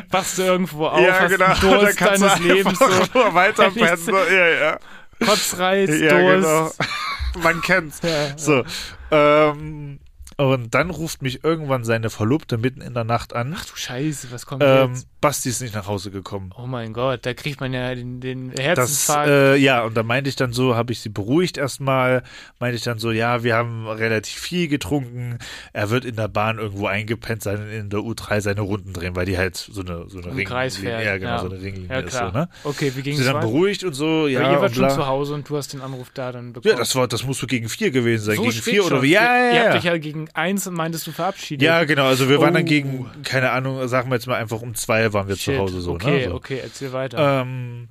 [0.10, 1.46] Wachst du irgendwo auf, ja, hast genau.
[1.46, 3.98] einen Durst kannst deines du Lebens, so nur weiter Wenn ich pennen.
[3.98, 4.78] so- So, ja, ja.
[5.26, 6.48] Kotzreiz, Ja, Durst.
[6.48, 7.44] genau.
[7.44, 8.00] Man kennt's.
[8.04, 8.38] Ja.
[8.38, 8.64] So.
[9.12, 10.00] Ähm,
[10.38, 13.56] und dann ruft mich irgendwann seine Verlobte mitten in der Nacht an.
[13.58, 15.08] Ach du Scheiße, was kommt Ähm, jetzt?
[15.22, 16.52] Basti ist nicht nach Hause gekommen.
[16.58, 19.30] Oh mein Gott, da kriegt man ja den, den Das, Herzinfarkt.
[19.30, 22.24] äh, ja, und da meinte ich dann so, habe ich sie beruhigt erstmal,
[22.60, 25.38] meinte ich dann so, ja, wir haben relativ viel getrunken,
[25.72, 29.26] er wird in der Bahn irgendwo eingepennt sein, in der U3 seine Runden drehen, weil
[29.26, 31.06] die halt so eine, so eine Im Ringlinie, Kreis fährt.
[31.06, 31.40] ja, genau, ja.
[31.40, 32.50] so eine Ringlinie ja, ist so, ne?
[32.66, 35.36] Okay, wie ging Sie es dann beruhigt und so, ja, ihr wart schon zu Hause
[35.36, 36.70] und du hast den Anruf da dann bekommen.
[36.74, 39.06] Ja, das war, das muss so gegen vier gewesen sein, so gegen vier oder schon.
[39.06, 39.12] wie?
[39.12, 39.64] Ja, ja, Ihr ja.
[39.68, 41.64] habt euch ja gegen eins, meintest du, verabschiedet.
[41.66, 42.06] Ja, genau.
[42.06, 42.66] Also wir waren dann Oh.
[42.66, 45.56] gegen, keine Ahnung, sagen wir jetzt mal einfach um zwei waren wir Shit.
[45.56, 45.94] zu Hause so.
[45.94, 46.30] Okay, ne?
[46.30, 46.36] so.
[46.36, 47.42] okay, erzähl weiter.
[47.42, 47.90] Ähm,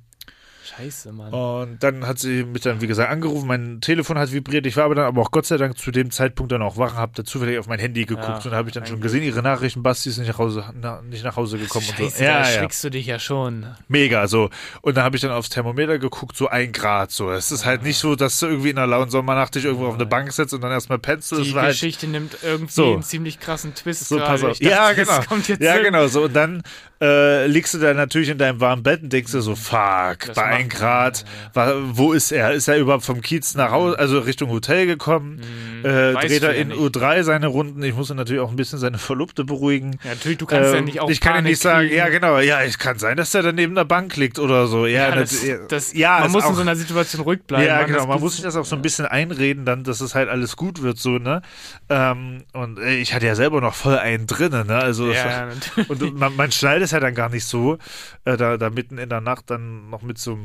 [0.63, 1.33] Scheiße, Mann.
[1.33, 3.47] und dann hat sie mich dann, wie gesagt, angerufen.
[3.47, 4.65] Mein Telefon hat vibriert.
[4.65, 6.95] Ich war aber dann aber auch Gott sei Dank zu dem Zeitpunkt dann auch wach,
[6.95, 9.23] hab da zufällig auf mein Handy geguckt Ja, und da habe ich dann schon gesehen,
[9.23, 12.23] ihre Nachrichten, Basti ist nicht nach Hause, na, nicht nach Hause gekommen und Scheiße, so.
[12.23, 12.39] da Ja, ja.
[12.39, 13.65] erschrickst du dich ja schon.
[13.89, 14.49] Mega, so.
[14.81, 17.29] Und dann habe ich dann aufs Thermometer geguckt, so ein Grad, so.
[17.29, 19.95] Es ist halt nicht so, dass du irgendwie in einer lauen Sommernacht dich irgendwo auf
[19.95, 21.31] eine Bank setzt und dann erstmal pennst.
[21.31, 22.93] Die halt Geschichte nimmt irgendwie So.
[22.93, 24.51] einen ziemlich krassen Twist So, pass auf.
[24.59, 25.19] Dachte, ja, genau.
[25.27, 25.83] kommt jetzt ja, hin.
[25.83, 26.07] genau.
[26.07, 26.63] So, und dann
[27.01, 30.35] äh, liegst du da natürlich in deinem warmen Bett und denkst dir so, fuck, Das
[30.35, 31.25] bei macht 1 man, Grad,
[31.55, 32.51] ja, wa- wo ist er?
[32.53, 35.41] Ist er überhaupt vom Kiez nach Hause, also Richtung Hotel gekommen?
[35.81, 35.85] Mhm.
[35.85, 36.79] Äh, dreht er ja in nicht.
[36.79, 37.83] U3 seine Runden?
[37.83, 39.97] Ich muss natürlich auch ein bisschen seine Verlobte beruhigen.
[40.03, 41.97] Ja, natürlich, du kannst ja Ähm, nicht auch ich kann ja nicht sagen, kriegen.
[41.97, 44.85] ja genau, ja, es kann sein, dass er dann neben der Bank liegt oder so.
[44.85, 45.35] Ja, Ja, das,
[45.69, 47.65] das, ja man muss in auch- so einer Situation ruhig bleiben.
[47.67, 48.05] ja, genau.
[48.07, 50.81] Man muss sich das auch so ein bisschen einreden, dann, dass es halt alles gut
[50.81, 51.41] wird, so, ne?
[51.89, 54.77] Ähm, und äh, ich hatte ja selber noch voll einen drinnen, ne?
[54.77, 55.47] Also, Ja, ja,
[55.89, 57.77] und man, man schnallt es ja dann gar nicht so,
[58.25, 60.42] äh, da, da mitten in der Nacht dann noch mit so einem,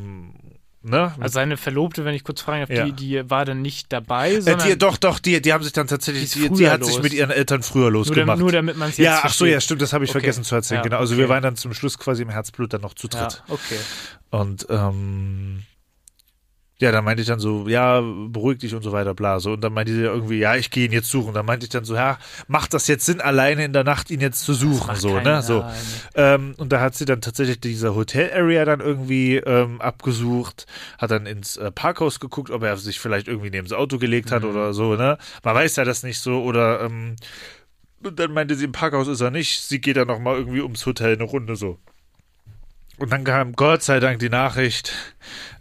[0.82, 1.12] ne?
[1.20, 2.84] Also seine Verlobte, wenn ich kurz fragen darf, Ja.
[2.86, 5.72] die, die war dann nicht dabei, äh, sondern die, doch, doch, die, die haben sich
[5.72, 7.02] dann tatsächlich, Die die, hat sich los.
[7.02, 8.28] mit ihren Eltern früher losgemacht.
[8.28, 10.20] damit, nur damit man es jetzt ja, ach so, ja, stimmt, das habe ich Okay.
[10.20, 10.98] vergessen zu erzählen, Ja, genau.
[10.98, 11.22] Also okay.
[11.22, 13.42] wir waren dann zum Schluss quasi im Herzblut dann noch zu Ja, dritt.
[13.48, 13.78] okay.
[14.30, 15.62] Und ähm,
[16.80, 19.40] ja, dann meinte ich dann so, ja, beruhig dich und so weiter, bla.
[19.40, 21.34] So, und dann meinte sie irgendwie, ja, ich gehe ihn jetzt suchen.
[21.34, 24.20] Dann meinte ich dann so, ja, macht das jetzt Sinn, alleine in der Nacht ihn
[24.20, 24.94] jetzt zu suchen?
[24.94, 25.42] So, ne?
[25.42, 25.64] So.
[26.14, 30.66] Ähm, und da hat sie dann tatsächlich diese Hotel-Area dann irgendwie ähm, abgesucht,
[30.98, 34.30] hat dann ins äh, Parkhaus geguckt, ob er sich vielleicht irgendwie neben das Auto gelegt
[34.30, 34.50] hat Mhm.
[34.50, 35.18] oder so, ne?
[35.42, 37.16] Man weiß ja das nicht so, oder ähm,
[38.04, 40.86] und dann meinte sie, im Parkhaus ist er nicht, sie geht dann nochmal irgendwie ums
[40.86, 41.78] Hotel eine Runde so.
[42.98, 44.92] Und dann kam Gott sei Dank die Nachricht,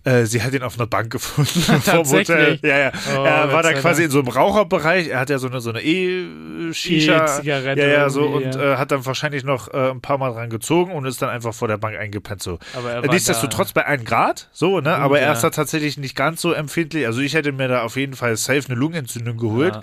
[0.03, 2.57] äh, sie hat ihn auf einer Bank gefunden vom Hotel.
[2.63, 2.91] Ja, ja.
[3.15, 5.09] Oh, er war da quasi in so einem Raucherbereich.
[5.09, 7.41] Er hat ja so eine so eine E-Shisha.
[7.41, 8.73] Ja, ja, so und ja.
[8.73, 11.53] Äh, hat dann wahrscheinlich noch äh, ein paar Mal dran gezogen und ist dann einfach
[11.53, 12.57] vor der Bank eingepennt so.
[12.75, 14.91] Aber Äh, Nichtsdestotrotz bei 1 Grad, so, ne?
[14.91, 17.05] Gut, aber er ist da tatsächlich nicht ganz so empfindlich.
[17.05, 19.77] Also ich hätte mir da auf jeden Fall safe eine Lungenentzündung geholt.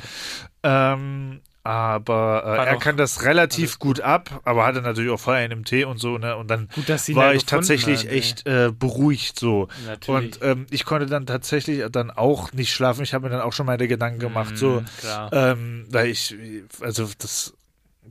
[0.64, 0.94] Ja.
[0.94, 5.64] Ähm, aber äh, er kann das relativ gut ab, aber hatte natürlich auch voll einen
[5.64, 6.36] Tee und so, ne?
[6.36, 9.68] Und dann Gut, war da ich tatsächlich hat, echt äh, beruhigt so.
[9.86, 10.08] Natürlich.
[10.08, 13.02] Und ähm, ich konnte dann tatsächlich dann auch nicht schlafen.
[13.02, 15.32] Ich habe mir dann auch schon meine Gedanken gemacht, so, Mhm, Klar.
[15.32, 16.36] ähm, weil ich,
[16.80, 17.54] also das,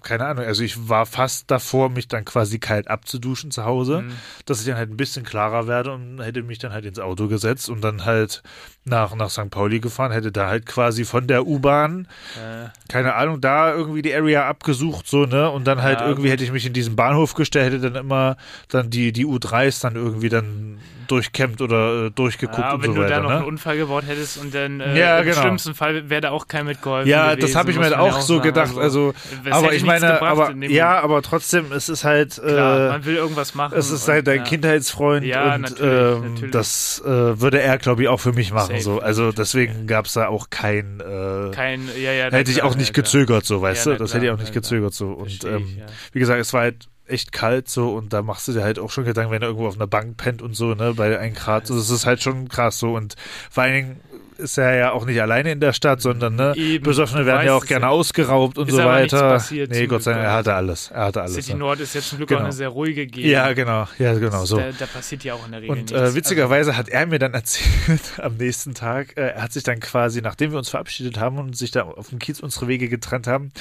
[0.03, 4.11] keine Ahnung, also ich war fast davor, mich dann quasi kalt abzuduschen zu Hause, Mhm.
[4.45, 7.27] dass ich dann halt ein bisschen klarer werde und hätte mich dann halt ins Auto
[7.27, 8.43] gesetzt und dann halt
[8.85, 9.49] nach, nach St.
[9.49, 14.13] Pauli gefahren, hätte da halt quasi von der U-Bahn, Äh, keine Ahnung, da irgendwie die
[14.13, 15.49] Area abgesucht, so, ne?
[15.49, 18.35] Und dann halt Ja, irgendwie hätte ich mich in diesen Bahnhof gestellt, hätte dann immer
[18.67, 20.79] dann die, die U3s dann irgendwie dann
[21.13, 23.35] durchkämmt oder äh, durchgeguckt ja, und wenn so du weiter, da noch ne?
[23.37, 25.41] einen Unfall gebaut hättest und dann äh, Ja, im genau.
[25.41, 28.21] schlimmsten Fall wäre da auch kein mitgeholfen Ja, gewesen, das habe ich mir halt auch
[28.21, 28.77] so gedacht.
[28.77, 29.13] Also,
[29.45, 33.15] es aber ich meine, aber ja, aber trotzdem, es ist halt, Klar, äh, man will
[33.15, 33.73] irgendwas machen.
[33.77, 34.43] es ist und, halt dein ja.
[34.43, 36.51] Kindheitsfreund Ja, und natürlich, ähm, natürlich.
[36.51, 38.71] das äh, würde er, glaube ich, auch für mich machen.
[38.71, 38.99] Safe, so.
[38.99, 42.75] Also deswegen gab es da auch kein, äh, Kein, ja, ja, hätte ich klar, auch
[42.75, 43.03] nicht klar.
[43.03, 43.97] gezögert, so, weißt du?
[43.97, 44.61] Das hätte ich klar, auch nicht klar.
[44.61, 45.07] gezögert, so.
[45.09, 45.67] Und ähm,
[46.11, 48.89] wie gesagt, es war halt echt kalt so und da machst du dir halt auch
[48.89, 51.69] schon Gedanken, wenn er irgendwo auf einer Bank pennt und so, ne, bei 1 Grad.
[51.69, 53.15] Das ist halt schon krass so und
[53.49, 54.01] vor allen Dingen
[54.39, 57.53] ist er ja auch nicht alleine in der Stadt, sondern ne, Eben, Besoffene werden ja
[57.55, 57.89] auch gerne ja.
[57.91, 59.21] ausgeraubt und Ist so aber weiter.
[59.29, 60.91] passiert, nee, Gott sei Dank, er hatte alles.
[60.91, 61.33] Er hatte alles.
[61.35, 61.57] City ja.
[61.57, 62.41] Nord ist jetzt zum Glück Genau.
[62.41, 63.31] auch eine sehr ruhige Gegend.
[63.31, 64.57] Ja, genau, ja, genau so.
[64.57, 65.91] Da, da passiert ja auch in der Regel Und nichts.
[65.91, 69.79] äh, witzigerweise hat er mir dann erzählt am nächsten Tag, äh, er hat sich dann
[69.79, 73.27] quasi, nachdem wir uns verabschiedet haben und sich da auf dem Kiez unsere Wege getrennt
[73.27, 73.51] haben,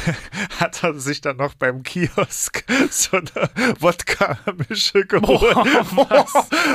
[0.60, 3.50] hat er sich dann noch beim Kiosk so eine
[3.80, 5.56] Wodka-Mische geholt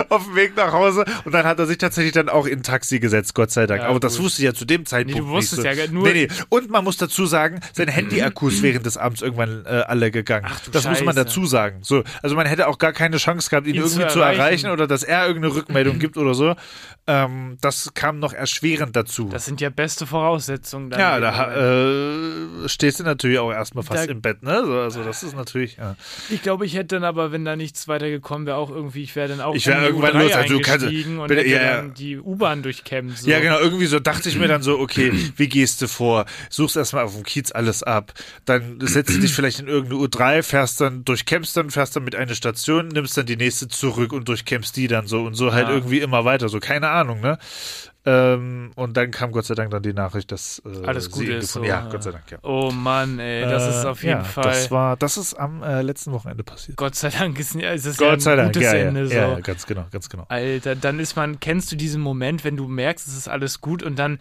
[0.10, 1.06] auf dem Weg nach Hause.
[1.26, 3.82] Und dann hat er sich tatsächlich dann auch in ein Taxi gesetzt, Gott sei Dank.
[3.84, 4.26] Ja, Aber das gut.
[4.26, 5.78] wusste ich ja zu dem Zeitpunkt Nee, du wusstest nicht.
[5.78, 5.92] ja so.
[5.94, 6.28] nur- Nee, nee.
[6.50, 10.48] Und man muss dazu sagen, seine Handy-Akkus während des Abends irgendwann äh, alle gegangen.
[10.66, 11.26] du das muss man Scheiße.
[11.26, 11.80] dazu sagen.
[11.82, 14.40] So, also man hätte auch gar keine Chance gehabt, ihn, Ihn zu irgendwie zu erreichen.
[14.40, 14.70] erreichen.
[14.72, 16.56] oder dass er irgendeine Rückmeldung gibt oder so.
[17.06, 19.28] Ähm, das kam noch erschwerend dazu.
[19.30, 20.90] Das sind ja beste Voraussetzungen.
[20.92, 24.64] Ja, da äh, stehst du natürlich auch erstmal fast Da- im Bett, ne?
[24.66, 25.76] So, also das ist natürlich.
[25.76, 25.98] Ja.
[26.30, 29.18] Ich glaube, ich hätte dann aber, wenn da nichts weiter gekommen wäre, auch irgendwie, ich
[29.18, 31.42] wäre dann auch Ich wär in die irgendwann U3 los, also du kannst- und bitte,
[31.42, 33.18] hätte ja, dann die U-Bahn durchkämmt.
[33.18, 33.30] So.
[33.30, 36.24] Ja, genau, irgendwie so dachte ich mir dann so, okay, wie gehst du vor?
[36.50, 38.14] Suchst erstmal auf dem Kiez alles ab,
[38.46, 42.16] dann setzt du dich vielleicht in irgendeine U3, fährst dann, durchkämpfst dann, fährst dann mit
[42.16, 45.68] einer Station, nimmst dann die nächste zurück und durchkämpfst die dann so und so halt
[45.68, 45.74] Ja.
[45.74, 47.38] irgendwie immer weiter, so keine Ahnung, ne?
[48.06, 51.54] Ähm, und dann kam Gott sei Dank dann die Nachricht, dass äh, Alles gut ist.
[51.54, 51.64] So.
[51.64, 52.38] Ja, Gott sei Dank, ja.
[52.44, 54.44] Oh Mann, ey, das ist Äh, auf jeden ja, Fall.
[54.44, 56.76] Das war, das ist am äh, letzten Wochenende passiert.
[56.78, 59.08] Gott sei Dank ist, ist es ja Gott ein sei Dank, gutes ja, ja, Ende.
[59.08, 59.14] So.
[59.14, 60.26] ja, ja, ganz genau, ganz genau.
[60.28, 63.84] Alter, dann ist man, kennst du diesen Moment, wenn du merkst, es ist alles gut
[63.84, 64.20] und dann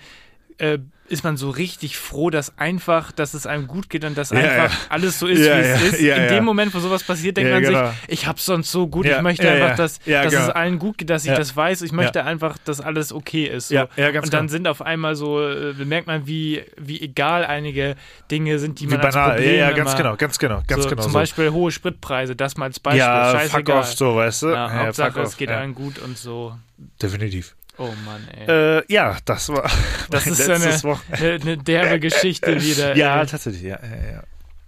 [0.58, 0.78] äh,
[1.08, 4.38] ist man so richtig froh, dass einfach, dass es einem gut geht und dass Ja,
[4.38, 4.78] einfach ja.
[4.88, 6.00] alles so ist, Ja, wie es ja, ist.
[6.00, 6.28] ja, In ja.
[6.28, 7.86] dem Moment, wo sowas passiert, denkt Ja, man genau.
[7.88, 9.74] sich, ich hab's sonst so gut, Ja, ich möchte ja, einfach, ja.
[9.76, 10.52] dass, Ja, dass es genau.
[10.54, 11.36] allen gut geht, dass ich Ja.
[11.36, 11.82] das weiß.
[11.82, 13.68] Ich möchte einfach, dass alles okay ist.
[13.68, 13.74] So.
[13.74, 14.52] Ja, ja, ganz und dann genau.
[14.52, 17.96] sind auf einmal so, äh, merkt man, wie, wie egal einige
[18.30, 20.62] Dinge sind, die Wie man als banal, ja, Problem ja, ganz immer, genau, ganz genau,
[20.66, 21.02] ganz so, genau.
[21.02, 21.18] Zum so.
[21.18, 23.00] Beispiel hohe Spritpreise, das mal als Beispiel.
[23.00, 24.48] ja, fuck off, so, weißt du?
[24.48, 25.58] Ja, Hauptsache, es geht ja.
[25.58, 26.56] allen gut und so.
[27.02, 27.54] Definitiv.
[27.78, 28.78] Oh Mann, ey.
[28.78, 29.70] Äh, ja, das war
[30.10, 32.96] Das ist eine, eine, eine derbe Geschichte wieder.
[32.96, 33.26] Ja, ey.
[33.26, 34.22] tatsächlich, ja, ja, ja.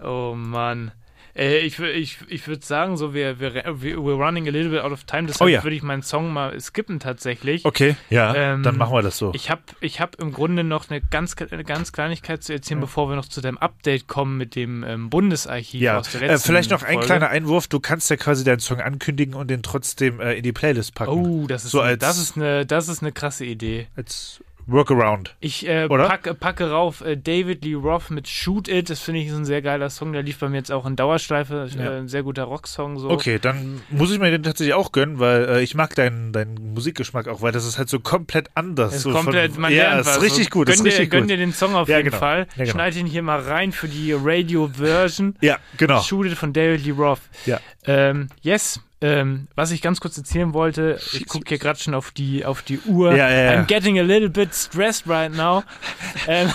[0.06, 0.92] Oh Mann.
[1.36, 4.92] Äh, ich ich, ich würde sagen, so wir, wir, we're running a little bit out
[4.92, 5.64] of time, deshalb Oh ja.
[5.64, 7.64] würde ich meinen Song mal skippen tatsächlich.
[7.64, 9.32] Okay, ja, Ähm, dann machen wir das so.
[9.34, 13.08] Ich habe ich hab im Grunde noch eine ganz, eine ganz Kleinigkeit zu erzählen, bevor
[13.08, 16.46] wir noch zu deinem Update kommen mit dem ähm, Bundesarchiv ja, aus der äh, letzten
[16.46, 17.06] vielleicht noch ein Folge.
[17.06, 17.66] kleiner Einwurf.
[17.66, 21.10] Du kannst ja quasi deinen Song ankündigen und den trotzdem äh, in die Playlist packen.
[21.10, 23.88] Oh, das ist, So eine, als- das, ist eine, das ist eine krasse Idee.
[23.96, 25.34] Als Workaround.
[25.40, 26.08] Ich äh, Oder?
[26.08, 28.90] packe, rauf äh, David Lee Roth mit Shoot It.
[28.90, 30.12] Das finde ich ist ein sehr geiler Song.
[30.12, 31.68] Der lief bei mir jetzt auch in Dauerschleife.
[31.76, 31.92] Ja.
[31.92, 32.98] Äh, ein sehr guter Rocksong.
[32.98, 33.10] So.
[33.10, 36.74] Okay, dann muss ich mir den tatsächlich auch gönnen, weil äh, ich mag deinen, deinen
[36.74, 38.94] Musikgeschmack auch, weil das ist halt so komplett anders.
[38.94, 41.52] Es so komplett, von, man ja, ist richtig gut, Gönn, ist dir, gönn dir den
[41.52, 42.18] Song auf Ja, jeden genau.
[42.18, 42.46] Fall.
[42.56, 42.70] Ja, genau.
[42.70, 45.36] Schneid ihn hier mal rein für die Radio-Version.
[45.40, 46.00] Ja, genau.
[46.02, 47.20] Shoot It von David Lee Roth.
[47.46, 47.60] Ja.
[47.86, 48.80] Ähm, yes.
[49.04, 52.62] Ähm, was ich ganz kurz erzählen wollte, ich gucke hier gerade schon auf die, auf
[52.62, 53.14] die Uhr.
[53.14, 53.60] Ja, ja, ja.
[53.60, 55.62] I'm getting a little bit stressed right now.
[56.26, 56.50] ähm,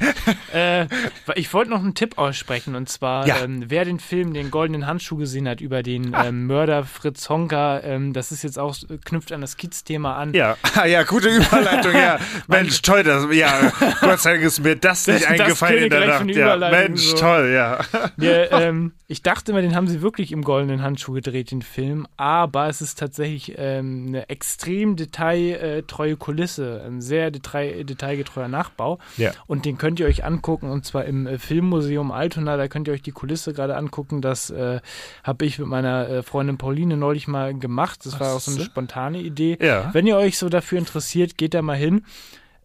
[0.54, 0.86] äh,
[1.34, 3.36] ich wollte noch einen Tipp aussprechen und zwar, Ja.
[3.42, 6.26] ähm, wer den Film Den goldenen Handschuh gesehen hat über den Ah.
[6.26, 8.74] ähm, Mörder Fritz Honka, ähm, das ist jetzt auch,
[9.04, 10.34] knüpft an das Kids-Thema an.
[10.34, 12.18] Ja, ah, ja, gute Überleitung, ja.
[12.46, 15.90] Mensch, toll, das, ja, Gott sei Dank ist mir das nicht Das- das eingefallen in
[15.90, 16.26] der Nacht.
[16.30, 17.16] Ja, Mensch, so.
[17.16, 17.78] toll, ja.
[18.18, 22.06] Ja, ähm, ich dachte immer, den haben sie wirklich im goldenen Handschuh gedreht, den Film,
[22.16, 28.98] aber es ist tatsächlich ähm, eine extrem detailtreue Kulisse, ein sehr detail, detailgetreuer Nachbau.
[29.16, 29.32] Ja.
[29.46, 32.92] Und den könnt ihr euch angucken, und zwar im äh, Filmmuseum Altona, da könnt ihr
[32.92, 34.20] euch die Kulisse gerade angucken.
[34.20, 34.80] Das äh,
[35.24, 38.04] habe ich mit meiner äh, Freundin Pauline neulich mal gemacht.
[38.04, 39.56] Das war auch so eine spontane Idee.
[39.62, 39.88] Ja.
[39.94, 42.04] Wenn ihr euch so dafür interessiert, geht da mal hin.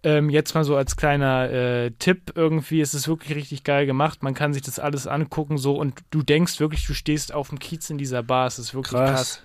[0.04, 4.22] Ähm, jetzt mal so als kleiner äh, Tipp irgendwie, es ist wirklich richtig geil gemacht.
[4.22, 7.60] Man kann sich das alles angucken so und du denkst wirklich, du stehst auf dem
[7.60, 8.48] Kiez in dieser Bar.
[8.48, 9.12] Es ist wirklich krass.
[9.14, 9.42] Krass.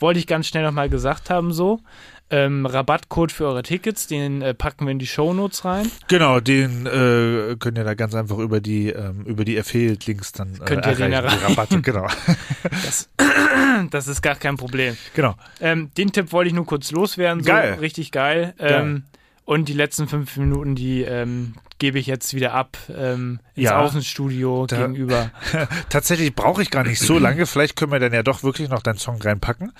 [0.00, 1.78] Wollte ich ganz schnell nochmal gesagt haben so.
[2.32, 5.90] Ähm, Rabattcode für eure Tickets, den äh, packen wir in die Shownotes rein.
[6.08, 10.54] Genau, den äh, könnt ihr da ganz einfach über die ähm, über die Affiliate-Links dann
[10.54, 11.44] äh, Könnt ihr den die erreichen.
[11.44, 12.08] Rabatte, genau.
[12.62, 13.10] Das,
[13.90, 14.96] das ist gar kein Problem.
[15.14, 15.34] genau.
[15.60, 17.42] Ähm, den Tipp wollte ich nur kurz loswerden.
[17.42, 17.74] So, Geil.
[17.74, 18.54] Richtig geil.
[18.58, 19.04] Ähm,
[19.44, 23.80] und die letzten fünf Minuten, die ähm, gebe ich jetzt wieder ab ähm, ins Ja.
[23.80, 25.32] Außenstudio Da- gegenüber.
[25.88, 27.44] Tatsächlich brauche ich gar nicht so lange.
[27.44, 29.72] Vielleicht können wir dann ja doch wirklich noch deinen Song reinpacken.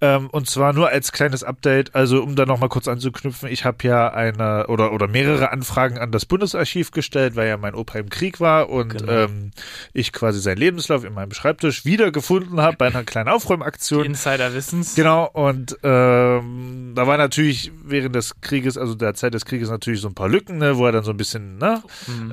[0.00, 3.86] Ähm, und zwar nur als kleines Update, also um da nochmal kurz anzuknüpfen, ich habe
[3.86, 8.08] ja eine oder, oder mehrere Anfragen an das Bundesarchiv gestellt, weil ja mein Opa im
[8.08, 9.12] Krieg war und Genau.
[9.12, 9.50] ähm,
[9.92, 14.06] ich quasi seinen Lebenslauf in meinem Schreibtisch wiedergefunden habe bei einer kleinen Aufräumaktion.
[14.06, 14.94] Insider Wissens.
[14.94, 20.00] Genau, und ähm, da war natürlich während des Krieges, also der Zeit des Krieges natürlich
[20.00, 21.82] so ein paar Lücken, ne, wo er dann so ein bisschen bisschen ne,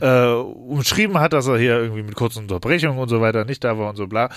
[0.01, 3.77] äh, umschrieben hat, dass er hier irgendwie mit kurzen Unterbrechungen und so weiter nicht da
[3.77, 4.29] war und so bla.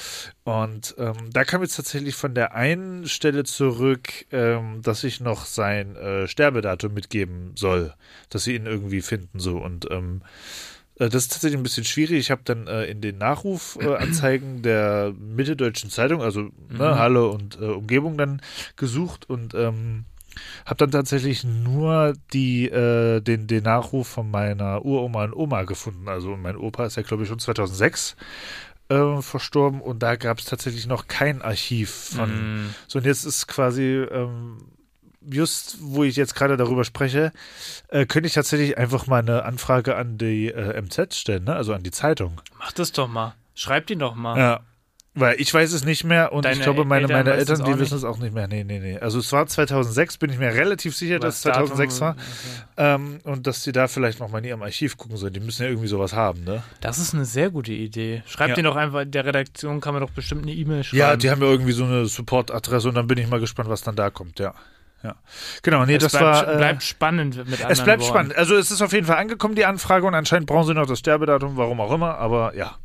[0.44, 5.46] Und ähm, da kam jetzt tatsächlich von der einen Stelle zurück, ähm, dass ich noch
[5.46, 7.94] sein äh, Sterbedatum mitgeben soll,
[8.30, 10.22] dass sie ihn irgendwie finden so und ähm,
[10.98, 12.18] äh, das ist tatsächlich ein bisschen schwierig.
[12.18, 17.58] Ich habe dann äh, in den Nachrufanzeigen äh, der Mitteldeutschen Zeitung, also ne, Halle und
[17.60, 18.42] äh, Umgebung dann
[18.76, 20.04] gesucht und ähm,
[20.64, 26.08] habe dann tatsächlich nur die, äh, den, den Nachruf von meiner Uroma und Oma gefunden.
[26.08, 28.16] Also mein Opa ist ja, glaube ich, schon 2006
[28.88, 32.64] äh, verstorben und da gab es tatsächlich noch kein Archiv von.
[32.64, 32.74] Mm.
[32.88, 34.58] So, und jetzt ist quasi, ähm,
[35.30, 37.32] just wo ich jetzt gerade darüber spreche,
[37.88, 41.54] äh, könnte ich tatsächlich einfach mal eine Anfrage an die äh, MZ stellen, ne?
[41.54, 42.40] also an die Zeitung.
[42.58, 43.34] Mach das doch mal.
[43.54, 44.38] Schreib die doch mal.
[44.38, 44.60] Ja.
[45.14, 47.78] Weil ich weiß es nicht mehr und Deine ich glaube, meine, Eltern meine Eltern, die
[47.78, 48.48] wissen es auch nicht mehr.
[48.48, 48.98] Nee, nee, nee.
[48.98, 52.16] Also es war 2006, bin ich mir relativ sicher, dass es 2006 war.
[52.78, 55.34] Ähm, und dass die da vielleicht nochmal in ihrem Archiv gucken sollen.
[55.34, 56.62] Die müssen ja irgendwie sowas haben, ne?
[56.80, 58.22] Das ist eine sehr gute Idee.
[58.26, 58.54] Schreib Ja.
[58.54, 60.98] dir doch einfach, der Redaktion kann man doch bestimmt eine E-Mail schreiben.
[60.98, 63.82] Ja, die haben ja irgendwie so eine Support-Adresse und dann bin ich mal gespannt, was
[63.82, 64.54] dann da kommt, ja.
[65.02, 65.16] Ja.
[65.62, 66.54] Genau, nee, es das bleibt, war.
[66.54, 68.10] Äh, bleibt spannend mit anderen es bleibt Worten.
[68.12, 68.36] spannend.
[68.36, 71.00] Also es ist auf jeden Fall angekommen, die Anfrage, und anscheinend brauchen sie noch das
[71.00, 72.76] Sterbedatum, warum auch immer, aber ja.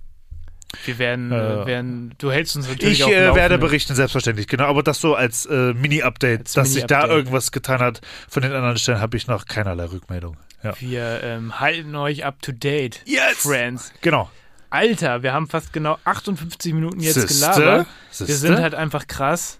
[0.86, 4.65] Wir werden, Äh, werden, du hältst uns natürlich Ich auf äh, werde berichten, selbstverständlich, genau.
[4.65, 8.01] Aber das so als äh, Mini-Update, Als dass sich da irgendwas getan hat.
[8.30, 10.38] Von den anderen Stellen habe ich noch keinerlei Rückmeldung.
[10.63, 10.73] Ja.
[10.80, 13.38] Wir ähm, halten euch up to date, Yes!
[13.38, 13.91] Friends.
[14.01, 14.30] Genau.
[14.69, 17.34] Alter, wir haben fast genau 58 Minuten jetzt Siehste?
[17.53, 17.88] gelabert.
[17.88, 18.34] Wir Siehste?
[18.36, 19.59] sind halt einfach krass.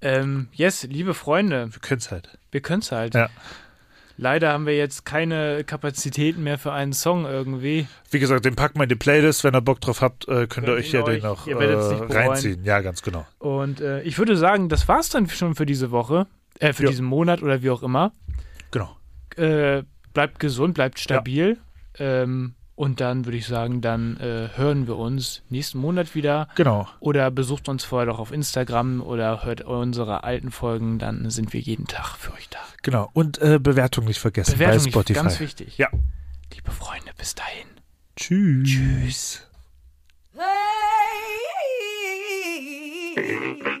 [0.00, 2.38] Ähm, yes, liebe Freunde, Wir können es halt.
[2.50, 3.14] wir können es halt.
[3.14, 3.30] Ja.
[4.20, 7.86] Leider haben wir jetzt keine Kapazitäten mehr für einen Song irgendwie.
[8.10, 9.44] Wie gesagt, den packen wir in die Playlist.
[9.44, 12.64] Wenn ihr Bock drauf habt, äh, könnt ihr Könnt euch ja den noch äh, reinziehen.
[12.64, 13.24] Ja, ganz genau.
[13.38, 16.26] Und äh, ich würde sagen, das war's dann schon für diese Woche,
[16.58, 16.90] äh, für Ja.
[16.90, 18.10] diesen Monat oder wie auch immer.
[18.72, 18.96] Genau.
[19.36, 21.56] Äh, bleibt gesund, bleibt stabil.
[22.00, 26.46] Ähm, und dann würde ich sagen, dann äh, hören wir uns nächsten Monat wieder.
[26.54, 26.86] Genau.
[27.00, 31.58] Oder besucht uns vorher doch auf Instagram oder hört unsere alten Folgen, dann sind wir
[31.58, 32.60] jeden Tag für euch da.
[32.82, 33.10] Genau.
[33.14, 35.20] Und äh, Bewertung nicht vergessen Bewertung bei Spotify.
[35.20, 35.76] ganz wichtig.
[35.76, 35.88] Ja.
[36.54, 37.66] Liebe Freunde, bis dahin.
[38.14, 38.68] Tschüss.
[38.68, 39.46] Tschüss.
[43.16, 43.74] Hey.